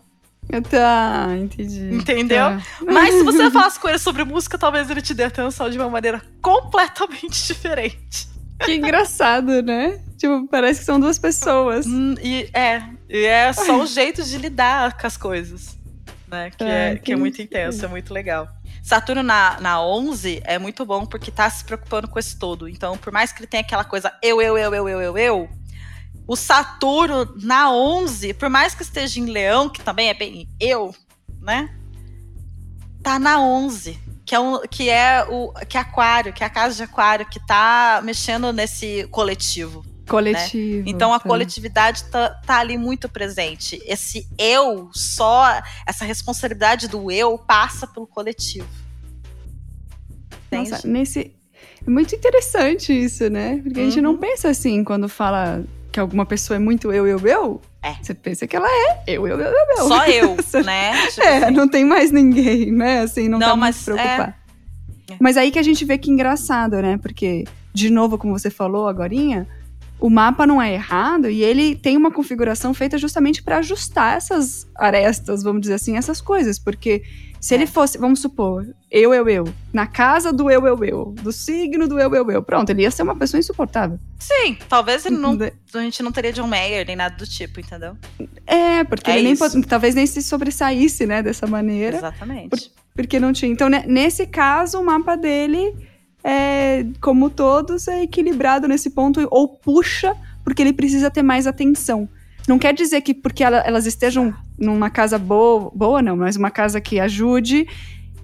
[0.70, 1.94] Tá, entendi.
[1.94, 2.38] Entendeu?
[2.38, 2.62] Tá.
[2.80, 5.88] Mas se você falasse com ele sobre música, talvez ele te dê atenção de uma
[5.88, 8.28] maneira completamente diferente.
[8.64, 10.00] Que engraçado, né?
[10.16, 11.87] Tipo, parece que são duas pessoas.
[11.87, 15.76] Hum, e é, e é só o jeito de lidar com as coisas,
[16.28, 16.50] né?
[16.50, 18.48] Que, é, é que, que é muito intenso, é muito legal.
[18.83, 22.68] Saturno na, na 11 é muito bom porque tá se preocupando com esse todo.
[22.68, 25.48] Então, por mais que ele tenha aquela coisa eu, eu, eu, eu, eu, eu, eu,
[26.26, 30.94] o Saturno na 11, por mais que esteja em Leão, que também é bem eu,
[31.40, 31.74] né?
[33.02, 36.50] Tá na 11, que é, um, que é o que é Aquário, que é a
[36.50, 39.84] casa de Aquário, que tá mexendo nesse coletivo.
[40.08, 40.84] Coletivo.
[40.84, 40.84] Né?
[40.87, 41.28] Então a tá.
[41.28, 43.80] coletividade tá, tá, ali muito presente.
[43.84, 48.68] Esse eu, só essa responsabilidade do eu passa pelo coletivo.
[50.46, 50.70] Entende?
[50.70, 51.34] Nossa, nesse.
[51.87, 53.60] É muito interessante isso, né?
[53.62, 53.87] Porque uhum.
[53.87, 54.18] a gente não uhum.
[54.18, 55.62] pensa assim quando fala
[55.94, 57.61] que alguma pessoa é muito eu, eu, eu.
[57.80, 57.94] É.
[58.02, 59.87] Você pensa que ela é eu, eu, eu, eu, eu.
[59.87, 61.07] Só eu, né?
[61.07, 61.54] Tipo é, assim.
[61.54, 63.02] não tem mais ninguém, né?
[63.02, 64.37] Assim, não, não tá mas, muito preocupar.
[65.09, 65.16] É.
[65.20, 66.98] Mas aí que a gente vê que engraçado, né?
[66.98, 69.46] Porque, de novo, como você falou agorinha,
[70.00, 74.66] o mapa não é errado e ele tem uma configuração feita justamente para ajustar essas
[74.74, 76.59] arestas, vamos dizer assim, essas coisas.
[76.59, 77.04] Porque
[77.44, 77.59] se é.
[77.59, 81.87] ele fosse, vamos supor, eu, eu, eu, na casa do eu, eu, eu, do signo
[81.87, 83.98] do eu, eu, eu, pronto, ele ia ser uma pessoa insuportável.
[84.18, 85.37] Sim, talvez ele não,
[85.74, 87.98] a gente não teria John Mayer nem nada do tipo, entendeu?
[88.46, 91.98] É, porque é ele nem, talvez nem se sobressaísse, né, dessa maneira.
[91.98, 92.48] Exatamente.
[92.48, 92.61] Por,
[92.96, 93.52] porque não tinha.
[93.52, 95.76] Então, né, nesse caso, o mapa dele
[96.24, 102.09] é, como todos, é equilibrado nesse ponto, ou puxa, porque ele precisa ter mais atenção.
[102.46, 106.80] Não quer dizer que porque elas estejam numa casa boa, boa não, mas uma casa
[106.80, 107.66] que ajude,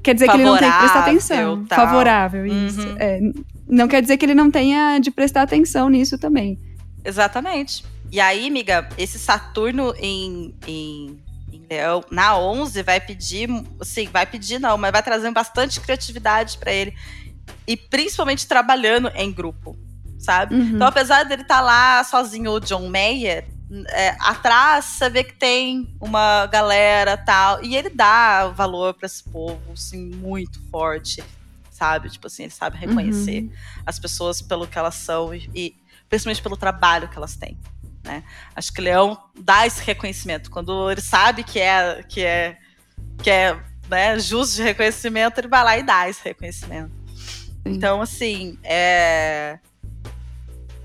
[0.02, 1.64] quer dizer Favorável, que ele não tem que prestar atenção.
[1.64, 1.78] Tal.
[1.78, 2.87] Favorável, isso.
[2.87, 2.96] Uhum.
[2.98, 3.20] É,
[3.66, 6.59] não quer dizer que ele não tenha de prestar atenção nisso também.
[7.04, 7.85] Exatamente.
[8.12, 11.18] E aí, amiga, esse Saturno em, em,
[11.52, 13.48] em Leão, na 11, vai pedir,
[13.83, 16.92] sim, vai pedir não, mas vai trazer bastante criatividade para ele
[17.66, 19.76] e principalmente trabalhando em grupo,
[20.18, 20.54] sabe?
[20.54, 20.70] Uhum.
[20.74, 23.46] Então, apesar dele estar tá lá sozinho, o John Mayer,
[23.88, 29.22] é, atrás você vê que tem uma galera tal, e ele dá valor para esse
[29.22, 31.22] povo, assim, muito forte,
[31.70, 32.11] sabe?
[32.11, 33.52] Tipo assim, ele sabe reconhecer uhum.
[33.87, 35.76] as pessoas pelo que elas são e, e
[36.09, 37.56] principalmente pelo trabalho que elas têm.
[38.02, 38.24] Né?
[38.56, 42.59] Acho que o Leão dá esse reconhecimento quando ele sabe que é que é
[43.22, 46.92] que é né, justo de reconhecimento, ele vai lá e dá esse reconhecimento.
[47.64, 49.59] Então, assim, é...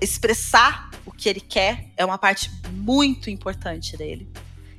[0.00, 0.85] expressar
[1.16, 4.30] que ele quer é uma parte muito importante dele.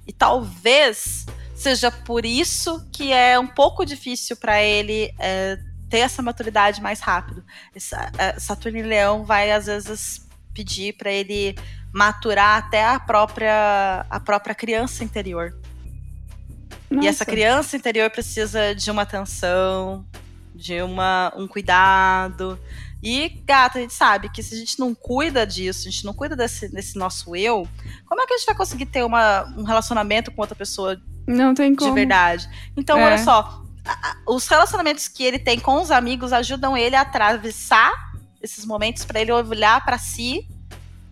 [0.06, 5.58] E talvez seja por isso que é um pouco difícil para ele é,
[5.90, 7.44] ter essa maturidade mais rápido.
[7.76, 11.56] Essa, é, Saturno e Leão vai às vezes pedir para ele
[11.94, 15.58] maturar até a própria a própria criança interior.
[16.90, 17.06] Nossa.
[17.06, 20.06] E essa criança interior precisa de uma atenção,
[20.56, 22.60] de uma, um cuidado.
[23.10, 26.14] E, gata, a gente sabe que se a gente não cuida disso, a gente não
[26.14, 27.66] cuida desse, desse nosso eu,
[28.06, 31.54] como é que a gente vai conseguir ter uma, um relacionamento com outra pessoa não
[31.54, 31.90] tem como.
[31.90, 32.50] de verdade?
[32.76, 33.06] Então, é.
[33.06, 33.64] olha só,
[34.28, 37.94] os relacionamentos que ele tem com os amigos ajudam ele a atravessar
[38.42, 40.46] esses momentos para ele olhar para si,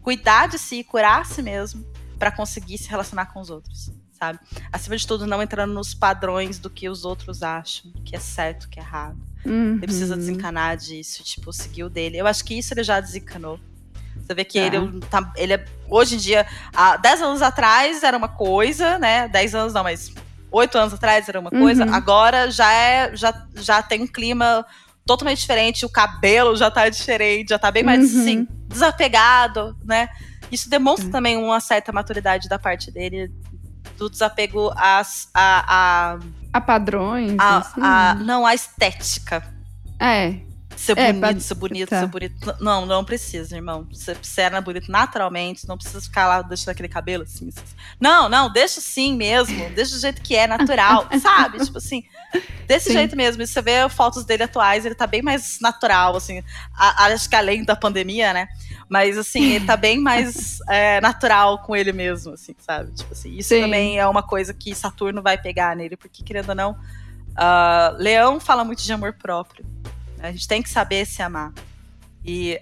[0.01, 1.85] cuidar de si, curar a si mesmo,
[2.19, 3.89] para conseguir se relacionar com os outros
[4.25, 4.39] sabe?
[4.71, 8.67] Acima de tudo, não entrando nos padrões do que os outros acham, que é certo,
[8.69, 9.17] que é errado.
[9.45, 9.73] Uhum.
[9.73, 12.17] Ele precisa desencanar disso, tipo, seguir o dele.
[12.17, 13.59] Eu acho que isso ele já desencanou.
[14.17, 14.65] Você vê que é.
[14.65, 19.27] ele, tá, ele é, hoje em dia, há 10 anos atrás era uma coisa, né?
[19.27, 20.11] 10 anos não, mas
[20.51, 21.85] 8 anos atrás era uma coisa.
[21.85, 21.93] Uhum.
[21.93, 24.65] Agora já é, já, já tem um clima
[25.05, 28.21] totalmente diferente, o cabelo já tá diferente, já tá bem mais uhum.
[28.21, 30.09] assim, desapegado, né?
[30.51, 33.31] Isso demonstra também uma certa maturidade da parte dele,
[33.97, 36.19] do desapego às, a, a,
[36.53, 37.35] a padrões.
[37.39, 37.81] A, assim.
[37.81, 39.43] a, não, a estética.
[39.99, 40.39] É.
[40.75, 42.01] Ser é, bonito, ser bonito, tá.
[42.01, 42.55] ser bonito.
[42.59, 43.87] Não, não precisa, irmão.
[43.91, 47.47] Você, era bonito naturalmente, não precisa ficar lá deixando aquele cabelo assim.
[47.47, 47.75] assim.
[47.99, 49.69] Não, não, deixa assim mesmo.
[49.71, 51.63] Deixa do jeito que é, natural, sabe?
[51.63, 52.03] Tipo assim,
[52.67, 52.93] desse Sim.
[52.93, 53.41] jeito mesmo.
[53.41, 56.43] E você vê fotos dele atuais, ele tá bem mais natural, assim.
[56.75, 58.47] A, acho que além da pandemia, né?
[58.89, 62.91] Mas, assim, ele tá bem mais é, natural com ele mesmo, assim, sabe?
[62.91, 63.61] Tipo assim, isso Sim.
[63.61, 68.39] também é uma coisa que Saturno vai pegar nele, porque, querendo ou não, uh, Leão
[68.39, 69.65] fala muito de amor próprio.
[70.19, 71.53] A gente tem que saber se amar.
[72.23, 72.59] E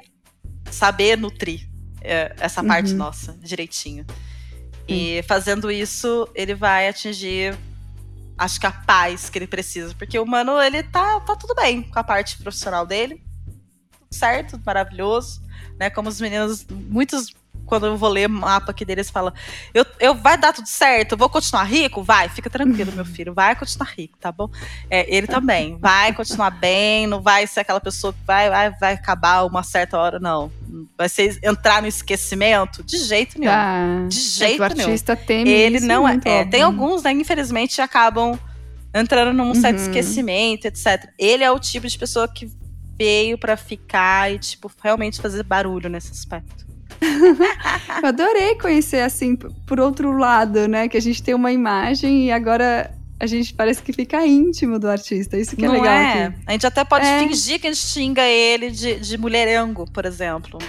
[0.69, 1.69] saber nutrir
[2.01, 2.67] é, essa uhum.
[2.67, 4.05] parte nossa direitinho.
[4.87, 7.57] E fazendo isso, ele vai atingir,
[8.37, 9.95] acho que a paz que ele precisa.
[9.95, 13.23] Porque o mano, ele tá, tá tudo bem com a parte profissional dele.
[13.91, 15.41] Tudo certo, maravilhoso.
[15.79, 15.89] Né?
[15.89, 17.33] Como os meninos, muitos
[17.65, 19.33] quando eu vou ler mapa aqui deles, fala:
[19.73, 22.03] eu, eu vai dar tudo certo, eu vou continuar rico?
[22.03, 24.49] Vai, fica tranquilo, meu filho, vai continuar rico, tá bom?
[24.89, 28.93] É, ele também, vai continuar bem, não vai ser aquela pessoa que vai, vai, vai
[28.93, 30.51] acabar uma certa hora, não.
[30.97, 32.83] Vai ser entrar no esquecimento?
[32.83, 33.51] De jeito nenhum.
[33.51, 35.25] Ah, de jeito é o artista nenhum.
[35.25, 36.45] Teme ele não é, é.
[36.45, 38.37] Tem alguns, né, infelizmente, acabam
[38.93, 39.85] entrando num certo uhum.
[39.85, 41.09] esquecimento, etc.
[41.17, 42.51] Ele é o tipo de pessoa que
[42.97, 46.63] veio para ficar e, tipo, realmente fazer barulho nesse aspecto.
[48.01, 50.87] Eu adorei conhecer assim, por outro lado, né?
[50.87, 54.89] Que a gente tem uma imagem e agora a gente parece que fica íntimo do
[54.89, 55.37] artista.
[55.37, 55.93] Isso que é Não legal.
[55.93, 56.23] É?
[56.25, 56.37] Aqui.
[56.45, 57.19] A gente até pode é.
[57.19, 60.59] fingir que a gente xinga ele de, de mulherengo, por exemplo.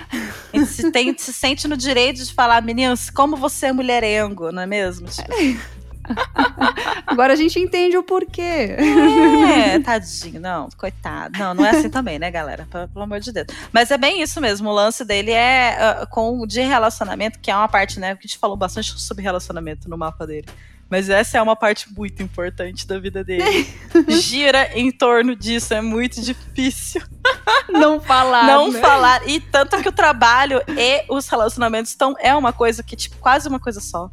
[0.52, 4.52] A gente se, tem, se sente no direito de falar, meninos, como você é mulherengo,
[4.52, 5.08] não é mesmo?
[5.08, 5.32] Tipo,
[7.06, 8.76] Agora a gente entende o porquê.
[8.76, 10.40] É, tadinho.
[10.40, 11.38] Não, coitado.
[11.38, 12.66] Não, não é assim também, né, galera?
[12.70, 13.46] Pelo, amor de Deus.
[13.72, 14.68] Mas é bem isso mesmo.
[14.68, 18.14] O lance dele é uh, com de relacionamento, que é uma parte, né?
[18.14, 20.46] Que a gente falou bastante sobre relacionamento no mapa dele.
[20.90, 23.66] Mas essa é uma parte muito importante da vida dele.
[24.20, 27.02] Gira em torno disso, é muito difícil.
[27.70, 28.46] Não falar.
[28.46, 28.80] Não né?
[28.80, 29.28] falar.
[29.28, 33.48] E tanto que o trabalho e os relacionamentos estão, é uma coisa que, tipo, quase
[33.48, 34.10] uma coisa só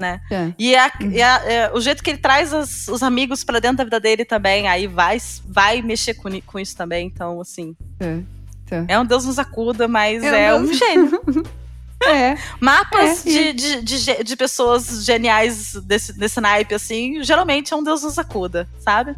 [0.00, 0.20] né?
[0.30, 0.52] É.
[0.58, 1.10] E, a, uhum.
[1.12, 4.00] e a, é, o jeito que ele traz as, os amigos para dentro da vida
[4.00, 7.06] dele também, aí vai, vai mexer com, com isso também.
[7.06, 7.76] Então, assim.
[8.00, 8.18] É,
[8.66, 8.84] tá.
[8.88, 11.20] é um Deus nos acuda, mas é, é um gênio.
[12.02, 12.34] É.
[12.58, 17.82] Mapas é, de, de, de, de, pessoas geniais desse, desse naipe, assim, geralmente é um
[17.84, 19.14] Deus nos acuda, sabe?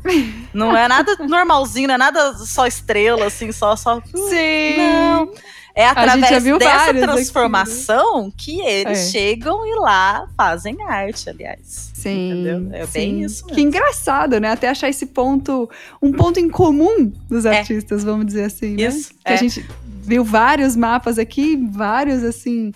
[0.52, 3.76] Não é nada normalzinho, não é nada só estrela, assim, só.
[3.76, 4.76] só Sim.
[4.78, 5.32] Não.
[5.74, 8.56] É através dessa transformação aqui.
[8.56, 9.10] que eles é.
[9.10, 11.90] chegam e lá fazem arte, aliás.
[11.94, 12.30] Sim.
[12.30, 12.68] Entendeu?
[12.72, 12.92] É sim.
[12.92, 13.44] bem isso.
[13.44, 13.56] Mesmo.
[13.56, 14.50] Que engraçado, né?
[14.50, 15.70] Até achar esse ponto,
[16.00, 17.58] um ponto em comum dos é.
[17.58, 18.04] artistas, é.
[18.04, 18.74] vamos dizer assim.
[18.74, 18.82] Né?
[18.82, 19.14] Isso.
[19.24, 19.36] Que a é.
[19.38, 19.66] gente
[20.02, 22.72] viu vários mapas aqui, vários assim.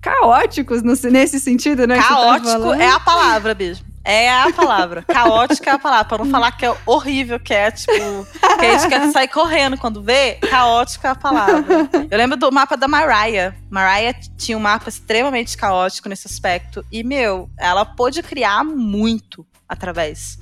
[0.00, 1.98] Caóticos nesse sentido, né?
[1.98, 3.82] Caótico tá é a palavra, beijo.
[4.08, 5.02] É a palavra.
[5.02, 6.04] Caótica é a palavra.
[6.04, 8.24] Pra não falar que é horrível, que é tipo.
[8.56, 10.34] Que a gente quer sair correndo quando vê.
[10.34, 11.88] Caótica é a palavra.
[12.08, 13.52] Eu lembro do mapa da Mariah.
[13.68, 16.86] Mariah tinha um mapa extremamente caótico nesse aspecto.
[16.90, 20.38] E, meu, ela pôde criar muito através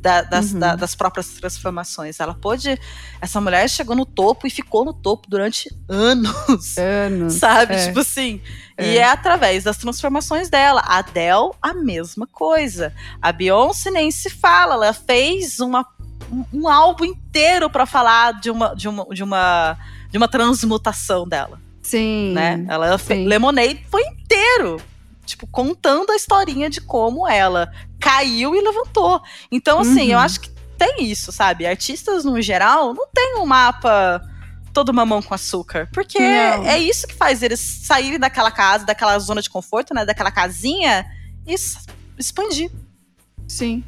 [0.00, 0.58] da, das, uhum.
[0.60, 2.20] da, das, próprias transformações.
[2.20, 2.78] Ela pôde.
[3.20, 6.78] Essa mulher chegou no topo e ficou no topo durante anos.
[6.78, 7.34] Anos.
[7.38, 7.74] Sabe?
[7.74, 7.86] É.
[7.86, 8.40] Tipo assim.
[8.76, 8.92] É.
[8.92, 10.80] E é através das transformações dela.
[10.84, 12.92] A Adele, a mesma coisa.
[13.20, 14.74] A Beyoncé nem se fala.
[14.74, 15.86] Ela fez uma,
[16.30, 19.78] um, um álbum inteiro para falar de uma, de, uma, de, uma,
[20.10, 21.60] de uma transmutação dela.
[21.82, 22.32] Sim.
[22.34, 22.64] Né?
[22.68, 23.26] Ela fez.
[23.26, 24.80] Lemonade foi inteiro
[25.28, 27.70] tipo, contando a historinha de como ela
[28.00, 29.20] caiu e levantou.
[29.52, 30.12] Então, assim, uhum.
[30.12, 31.66] eu acho que tem isso, sabe?
[31.66, 34.22] Artistas, no geral, não tem um mapa
[34.72, 35.88] todo mamão com açúcar.
[35.92, 36.66] Porque não.
[36.66, 40.04] é isso que faz eles saírem daquela casa, daquela zona de conforto, né?
[40.04, 41.04] Daquela casinha
[41.46, 41.54] e
[42.16, 42.70] expandir.
[43.46, 43.84] Sim.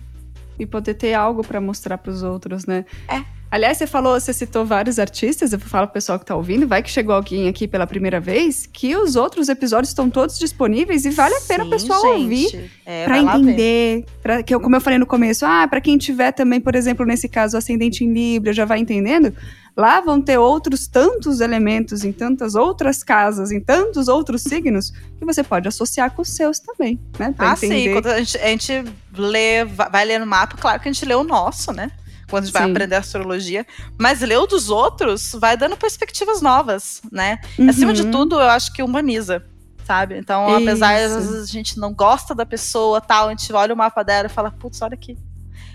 [0.59, 2.85] E poder ter algo para mostrar para os outros, né?
[3.09, 3.25] É.
[3.51, 6.83] Aliás, você falou, você citou vários artistas, eu falo pro pessoal que tá ouvindo, vai
[6.85, 11.11] que chegou alguém aqui pela primeira vez, que os outros episódios estão todos disponíveis e
[11.11, 12.23] vale a pena o pessoal gente.
[12.23, 16.31] ouvir é, para entender, para que como eu falei no começo, ah, para quem tiver
[16.31, 19.35] também, por exemplo, nesse caso ascendente em Libra, já vai entendendo.
[19.77, 25.25] Lá vão ter outros tantos elementos em tantas outras casas, em tantos outros signos, que
[25.25, 27.33] você pode associar com os seus também, né?
[27.37, 27.83] Pra ah, entender.
[27.85, 27.93] sim.
[27.95, 28.85] Quando a gente, a gente
[29.17, 31.91] lê, vai ler no mapa, claro que a gente lê o nosso, né?
[32.31, 32.63] Quando a gente Sim.
[32.63, 33.67] vai aprender astrologia.
[33.99, 37.41] Mas ler o dos outros vai dando perspectivas novas, né?
[37.59, 37.69] Uhum.
[37.69, 39.45] Acima de tudo, eu acho que humaniza.
[39.85, 40.17] Sabe?
[40.17, 40.63] Então, Isso.
[40.63, 43.77] apesar de às vezes a gente não gosta da pessoa, tal, a gente olha o
[43.77, 45.19] mapa dela e fala, putz, olha aqui.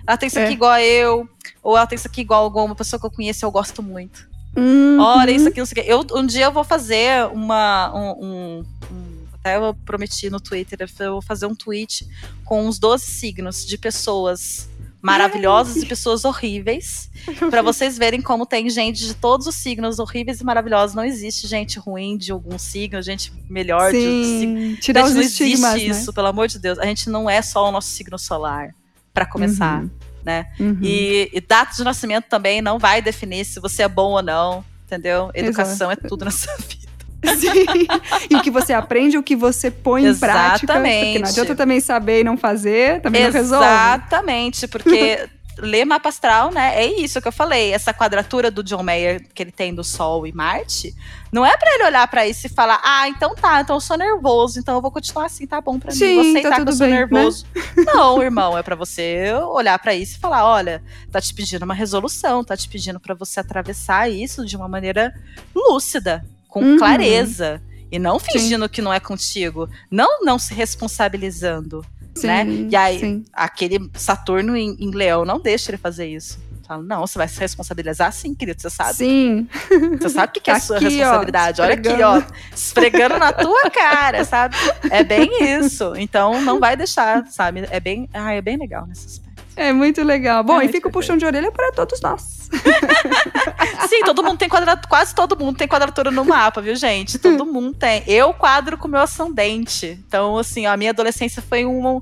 [0.07, 0.53] Ela tem isso aqui é.
[0.53, 1.27] igual a eu,
[1.61, 3.83] ou ela tem isso aqui igual a alguma pessoa que eu conheço e eu gosto
[3.83, 4.25] muito.
[4.55, 4.99] Uhum.
[4.99, 5.89] Olha isso aqui, isso aqui.
[5.89, 7.91] Eu, um dia eu vou fazer uma.
[7.93, 12.07] Um, um, um, até eu prometi no Twitter, eu vou fazer um tweet
[12.45, 14.69] com os 12 signos de pessoas
[15.05, 17.11] maravilhosas e pessoas horríveis.
[17.49, 20.95] para vocês verem como tem gente de todos os signos horríveis e maravilhosos.
[20.95, 24.77] Não existe gente ruim de algum signo, gente melhor Sim, de outro signo.
[24.77, 25.99] Tirar gente, os não estigmas, existe né?
[25.99, 26.79] isso, pelo amor de Deus.
[26.79, 28.73] A gente não é só o nosso signo solar,
[29.13, 29.83] para começar.
[29.83, 29.89] Uhum.
[30.23, 30.47] Né?
[30.59, 30.79] Uhum.
[30.81, 34.65] E, e data de nascimento também não vai definir se você é bom ou não,
[34.85, 35.29] entendeu?
[35.35, 36.05] Educação Exato.
[36.05, 36.84] é tudo nessa vida.
[37.37, 37.65] Sim.
[38.29, 40.63] E o que você aprende, o que você põe Exatamente.
[40.63, 40.73] em prática.
[40.73, 43.65] Porque não adianta também saber e não fazer, também Exatamente, não resolve.
[43.65, 46.73] Exatamente, porque ler mapa astral, né?
[46.75, 47.71] É isso que eu falei.
[47.71, 50.93] Essa quadratura do John Mayer que ele tem do Sol e Marte,
[51.31, 53.97] não é para ele olhar para isso e falar: ah, então tá, então eu sou
[53.97, 56.15] nervoso, então eu vou continuar assim, tá bom para mim.
[56.15, 56.97] Vou aceitar tá que eu sou bem, né?
[56.99, 57.45] nervoso.
[57.55, 57.83] Né?
[57.85, 61.73] Não, irmão, é para você olhar para isso e falar: olha, tá te pedindo uma
[61.73, 65.13] resolução, tá te pedindo para você atravessar isso de uma maneira
[65.53, 66.23] lúcida
[66.55, 66.77] com uhum.
[66.77, 67.61] clareza.
[67.91, 68.69] E não fingindo sim.
[68.69, 69.69] que não é contigo.
[69.91, 71.85] Não não se responsabilizando.
[72.15, 72.45] Sim, né?
[72.71, 73.25] E aí, sim.
[73.33, 76.39] aquele Saturno em, em, Leão não deixa ele fazer isso.
[76.65, 78.93] Fala, não, você vai se responsabilizar sim, querido, você sabe.
[78.93, 79.47] Sim.
[79.99, 81.61] Você sabe o que, que é a sua responsabilidade.
[81.61, 82.23] Ó, Olha aqui, ó,
[82.55, 84.55] esfregando na tua cara, sabe?
[84.89, 85.29] É bem
[85.59, 85.93] isso.
[85.97, 87.67] Então, não vai deixar, sabe?
[87.69, 89.24] É bem, ah, é bem legal nesse aspecto.
[89.55, 90.43] É muito legal.
[90.43, 92.49] Bom, é e fica o puxão de orelha para todos nós.
[93.89, 97.17] Sim, todo mundo tem quadratura, quase todo mundo tem quadratura no mapa, viu, gente?
[97.17, 98.03] Todo mundo tem.
[98.05, 99.97] Eu quadro com meu ascendente.
[100.07, 102.01] Então, assim, a minha adolescência foi uma,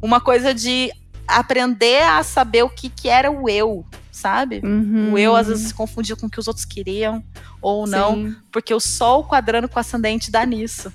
[0.00, 0.90] uma coisa de
[1.28, 4.60] aprender a saber o que, que era o eu, sabe?
[4.64, 5.12] Uhum.
[5.12, 7.22] O eu às vezes se confundia com o que os outros queriam
[7.60, 8.36] ou não, Sim.
[8.52, 10.92] porque o sol quadrando com o ascendente dá nisso.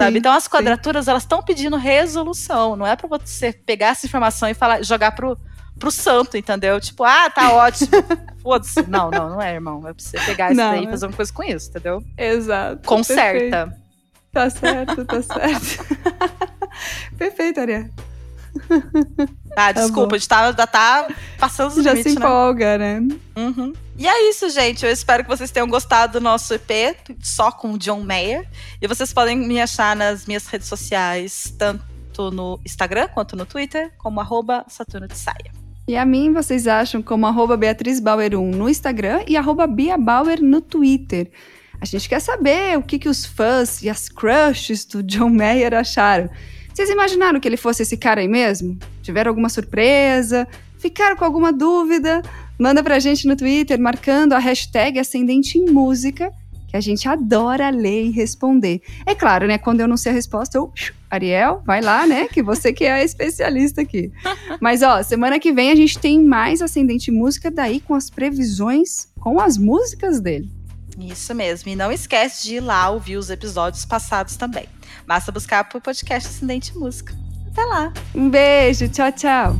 [0.00, 0.12] Sabe?
[0.12, 1.10] Sim, então as quadraturas sim.
[1.10, 5.36] elas estão pedindo resolução, não é para você pegar essa informação e falar, jogar pro
[5.78, 6.78] pro santo, entendeu?
[6.78, 7.90] Tipo, ah, tá ótimo.
[8.42, 8.82] Foda-se.
[8.86, 9.78] Não, não, não é, irmão.
[9.88, 10.90] É pra você pegar isso daí e é.
[10.90, 12.04] fazer uma coisa com isso, entendeu?
[12.18, 12.86] Exato.
[12.86, 13.66] Conserta.
[13.66, 13.80] Perfeito.
[14.32, 15.86] Tá certo, tá certo.
[17.18, 17.88] Perfeito, Ariel.
[19.56, 22.24] Ah, tá desculpa, tá a gente tá, tá passando os Já limites, se né?
[22.24, 23.00] empolga, né?
[23.00, 23.16] né?
[23.36, 23.72] Uhum.
[23.98, 24.84] E é isso, gente.
[24.86, 28.48] Eu espero que vocês tenham gostado do nosso EP, só com o John Mayer.
[28.80, 33.92] E vocês podem me achar nas minhas redes sociais, tanto no Instagram quanto no Twitter,
[33.98, 35.52] como arroba Saturno de Saia.
[35.86, 39.98] E a mim vocês acham como arroba Beatriz Bauer 1 no Instagram e arroba Bia
[39.98, 41.30] Bauer no Twitter.
[41.80, 45.74] A gente quer saber o que, que os fãs e as crushes do John Mayer
[45.74, 46.30] acharam.
[46.80, 48.78] Vocês imaginaram que ele fosse esse cara aí mesmo?
[49.02, 50.48] Tiveram alguma surpresa?
[50.78, 52.22] Ficaram com alguma dúvida?
[52.58, 56.32] Manda pra gente no Twitter marcando a hashtag Ascendente em Música,
[56.68, 58.80] que a gente adora ler e responder.
[59.04, 59.58] É claro, né?
[59.58, 60.72] Quando eu não sei a resposta, eu.
[61.10, 62.26] Ariel, vai lá, né?
[62.28, 64.10] Que você que é a especialista aqui.
[64.58, 69.12] Mas, ó, semana que vem a gente tem mais Ascendente Música, daí com as previsões
[69.20, 70.50] com as músicas dele.
[70.98, 71.70] Isso mesmo.
[71.70, 74.66] E não esquece de ir lá ouvir os episódios passados também.
[75.06, 77.14] Basta buscar por podcast Ascendente Música.
[77.52, 77.92] Até lá.
[78.14, 78.88] Um beijo.
[78.88, 79.56] Tchau, tchau.